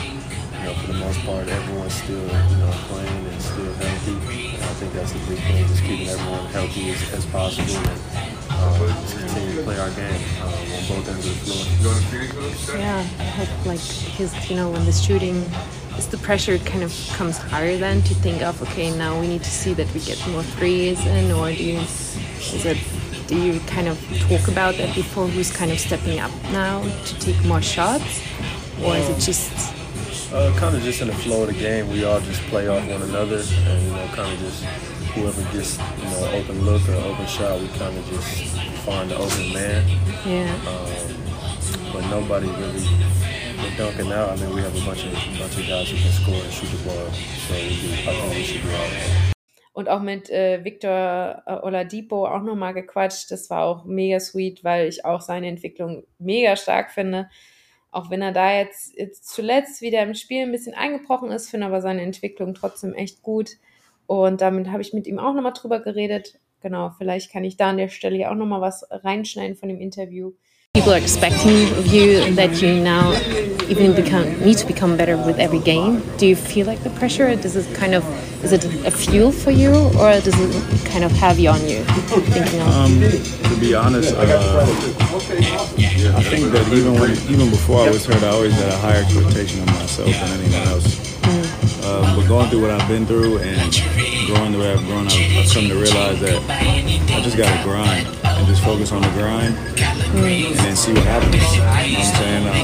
[0.63, 4.55] you know, for the most part, everyone's still you know playing and still healthy.
[4.55, 7.99] And I think that's the big thing, just keeping everyone healthy as, as possible and
[8.49, 11.53] uh, just continue to play our game um, on both ends of the
[12.63, 12.79] floor.
[12.79, 15.43] Yeah, I hope like his, you know, when the shooting
[15.97, 19.43] is the pressure kind of comes higher then to think of okay now we need
[19.43, 22.79] to see that we get more threes in or do you is it
[23.27, 27.19] do you kind of talk about that before who's kind of stepping up now to
[27.19, 28.23] take more shots
[28.81, 29.82] or is it just
[30.33, 32.85] uh, kind of just in the flow of the game we all just play off
[32.89, 34.63] one another and you know kind of just
[35.13, 39.15] whoever gets you know open look or open shot we kind of just find the
[39.15, 39.87] open man
[40.25, 43.23] yeah um, but nobody really
[43.63, 46.11] with Duncan now, I mean, we have a bunch of, bunch of guys who can
[46.11, 47.11] score and shoot the ball.
[47.47, 49.33] So we do, I think we should be all right.
[49.73, 53.31] Und auch mit äh, Victor äh, Oladipo auch nochmal gequatscht.
[53.31, 57.29] Das war auch mega sweet, weil ich auch seine Entwicklung mega stark finde.
[57.93, 61.67] Auch wenn er da jetzt, jetzt zuletzt wieder im Spiel ein bisschen eingebrochen ist, finde
[61.67, 63.51] aber seine Entwicklung trotzdem echt gut.
[64.07, 66.39] Und damit habe ich mit ihm auch nochmal drüber geredet.
[66.61, 70.33] Genau, vielleicht kann ich da an der Stelle auch nochmal was reinschneiden von dem Interview.
[70.75, 73.11] People are expecting of you that you now
[73.69, 76.01] even become need to become better with every game.
[76.17, 77.35] Do you feel like the pressure?
[77.35, 78.03] Does it kind of
[78.43, 81.83] is it a fuel for you, or does it kind of heavy on you?
[82.33, 84.65] Thinking of um, to be honest, uh,
[86.17, 89.03] I think that even when even before I was hurt, I always had a higher
[89.03, 91.13] expectation of myself than anyone else.
[91.85, 93.71] Um, but going through what I've been through and
[94.25, 97.63] growing the way I've grown, I've, I've come to realize that I just got to
[97.63, 101.31] grind and just focus on the grind and then see what happens.
[101.55, 102.43] You know what I'm saying?
[102.43, 102.59] Um,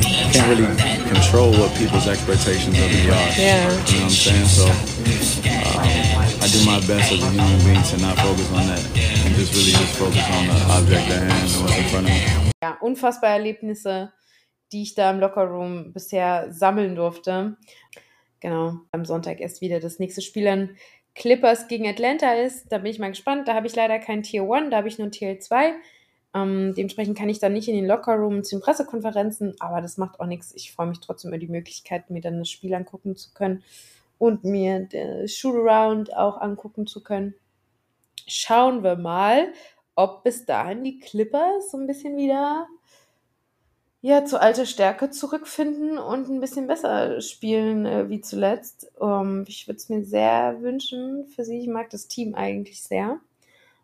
[0.00, 0.72] I can't really
[1.04, 3.28] control what people's expectations of me are.
[3.36, 3.60] Yeah.
[3.60, 4.48] You know what I'm saying?
[4.48, 5.84] So um,
[6.40, 9.52] I do my best as a human being to not focus on that and just
[9.52, 12.52] really just focus on the object at hand and what's in front of me.
[12.62, 14.12] Ja, unfassbare Erlebnisse,
[14.72, 17.58] die ich da im Lockerroom bisher sammeln durfte.
[18.40, 20.76] Genau, am Sonntag erst wieder das nächste Spiel an
[21.14, 22.70] Clippers gegen Atlanta ist.
[22.70, 23.48] Da bin ich mal gespannt.
[23.48, 25.74] Da habe ich leider kein Tier 1, da habe ich nur Tier 2.
[26.34, 30.18] Ähm, dementsprechend kann ich dann nicht in den Lockerroom zu den Pressekonferenzen, aber das macht
[30.18, 30.54] auch nichts.
[30.54, 33.62] Ich freue mich trotzdem über die Möglichkeit, mir dann das Spiel angucken zu können
[34.18, 37.34] und mir das Shootaround auch angucken zu können.
[38.26, 39.52] Schauen wir mal,
[39.94, 42.66] ob bis dahin die Clippers so ein bisschen wieder
[44.04, 48.90] ja, zu alter Stärke zurückfinden und ein bisschen besser spielen äh, wie zuletzt.
[48.98, 51.60] Um, ich würde es mir sehr wünschen für sie.
[51.60, 53.20] Ich mag das Team eigentlich sehr.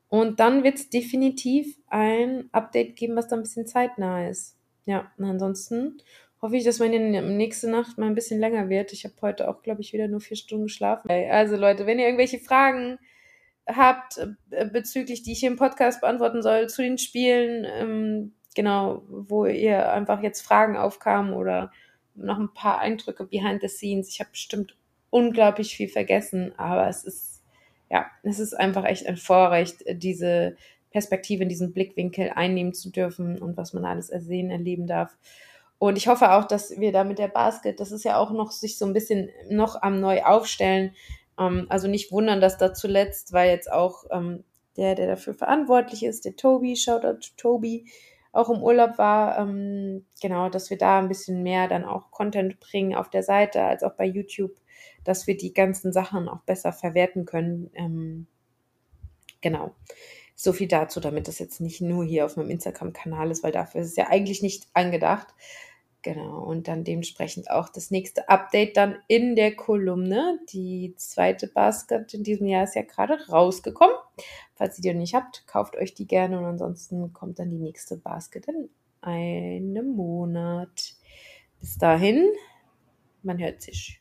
[0.08, 4.56] Und dann wird es definitiv ein Update geben, was da ein bisschen zeitnah ist.
[4.86, 5.98] Ja, und ansonsten
[6.42, 8.92] hoffe ich, dass meine nächste Nacht mal ein bisschen länger wird.
[8.92, 11.08] Ich habe heute auch, glaube ich, wieder nur vier Stunden geschlafen.
[11.10, 12.98] Also Leute, wenn ihr irgendwelche Fragen
[13.68, 14.18] habt
[14.50, 19.46] äh, bezüglich, die ich hier im Podcast beantworten soll, zu den Spielen, ähm, genau, wo
[19.46, 21.70] ihr einfach jetzt Fragen aufkamen oder
[22.16, 24.08] noch ein paar Eindrücke behind the scenes.
[24.08, 24.76] Ich habe bestimmt
[25.10, 27.44] unglaublich viel vergessen, aber es ist,
[27.88, 30.56] ja, es ist einfach echt ein Vorrecht, diese
[30.90, 35.16] Perspektive, diesen Blickwinkel einnehmen zu dürfen und was man alles ersehen, erleben darf.
[35.78, 38.50] Und ich hoffe auch, dass wir da mit der Basket, das ist ja auch noch
[38.50, 40.96] sich so ein bisschen noch am neu aufstellen.
[41.38, 44.42] Ähm, also nicht wundern, dass da zuletzt, weil jetzt auch ähm,
[44.76, 47.84] der, der dafür verantwortlich ist, der Tobi, Shoutout to Tobi,
[48.32, 52.60] auch im Urlaub war, ähm, genau, dass wir da ein bisschen mehr dann auch Content
[52.60, 54.54] bringen auf der Seite als auch bei YouTube,
[55.04, 57.70] dass wir die ganzen Sachen auch besser verwerten können.
[57.74, 58.26] Ähm,
[59.40, 59.74] genau.
[60.34, 63.80] So viel dazu, damit das jetzt nicht nur hier auf meinem Instagram-Kanal ist, weil dafür
[63.80, 65.28] ist es ja eigentlich nicht angedacht.
[66.02, 70.38] Genau, und dann dementsprechend auch das nächste Update dann in der Kolumne.
[70.52, 73.96] Die zweite Basket in diesem Jahr ist ja gerade rausgekommen.
[74.54, 77.58] Falls ihr die noch nicht habt, kauft euch die gerne und ansonsten kommt dann die
[77.58, 78.68] nächste Basket in
[79.00, 80.94] einem Monat.
[81.60, 82.28] Bis dahin,
[83.22, 84.00] man hört sich.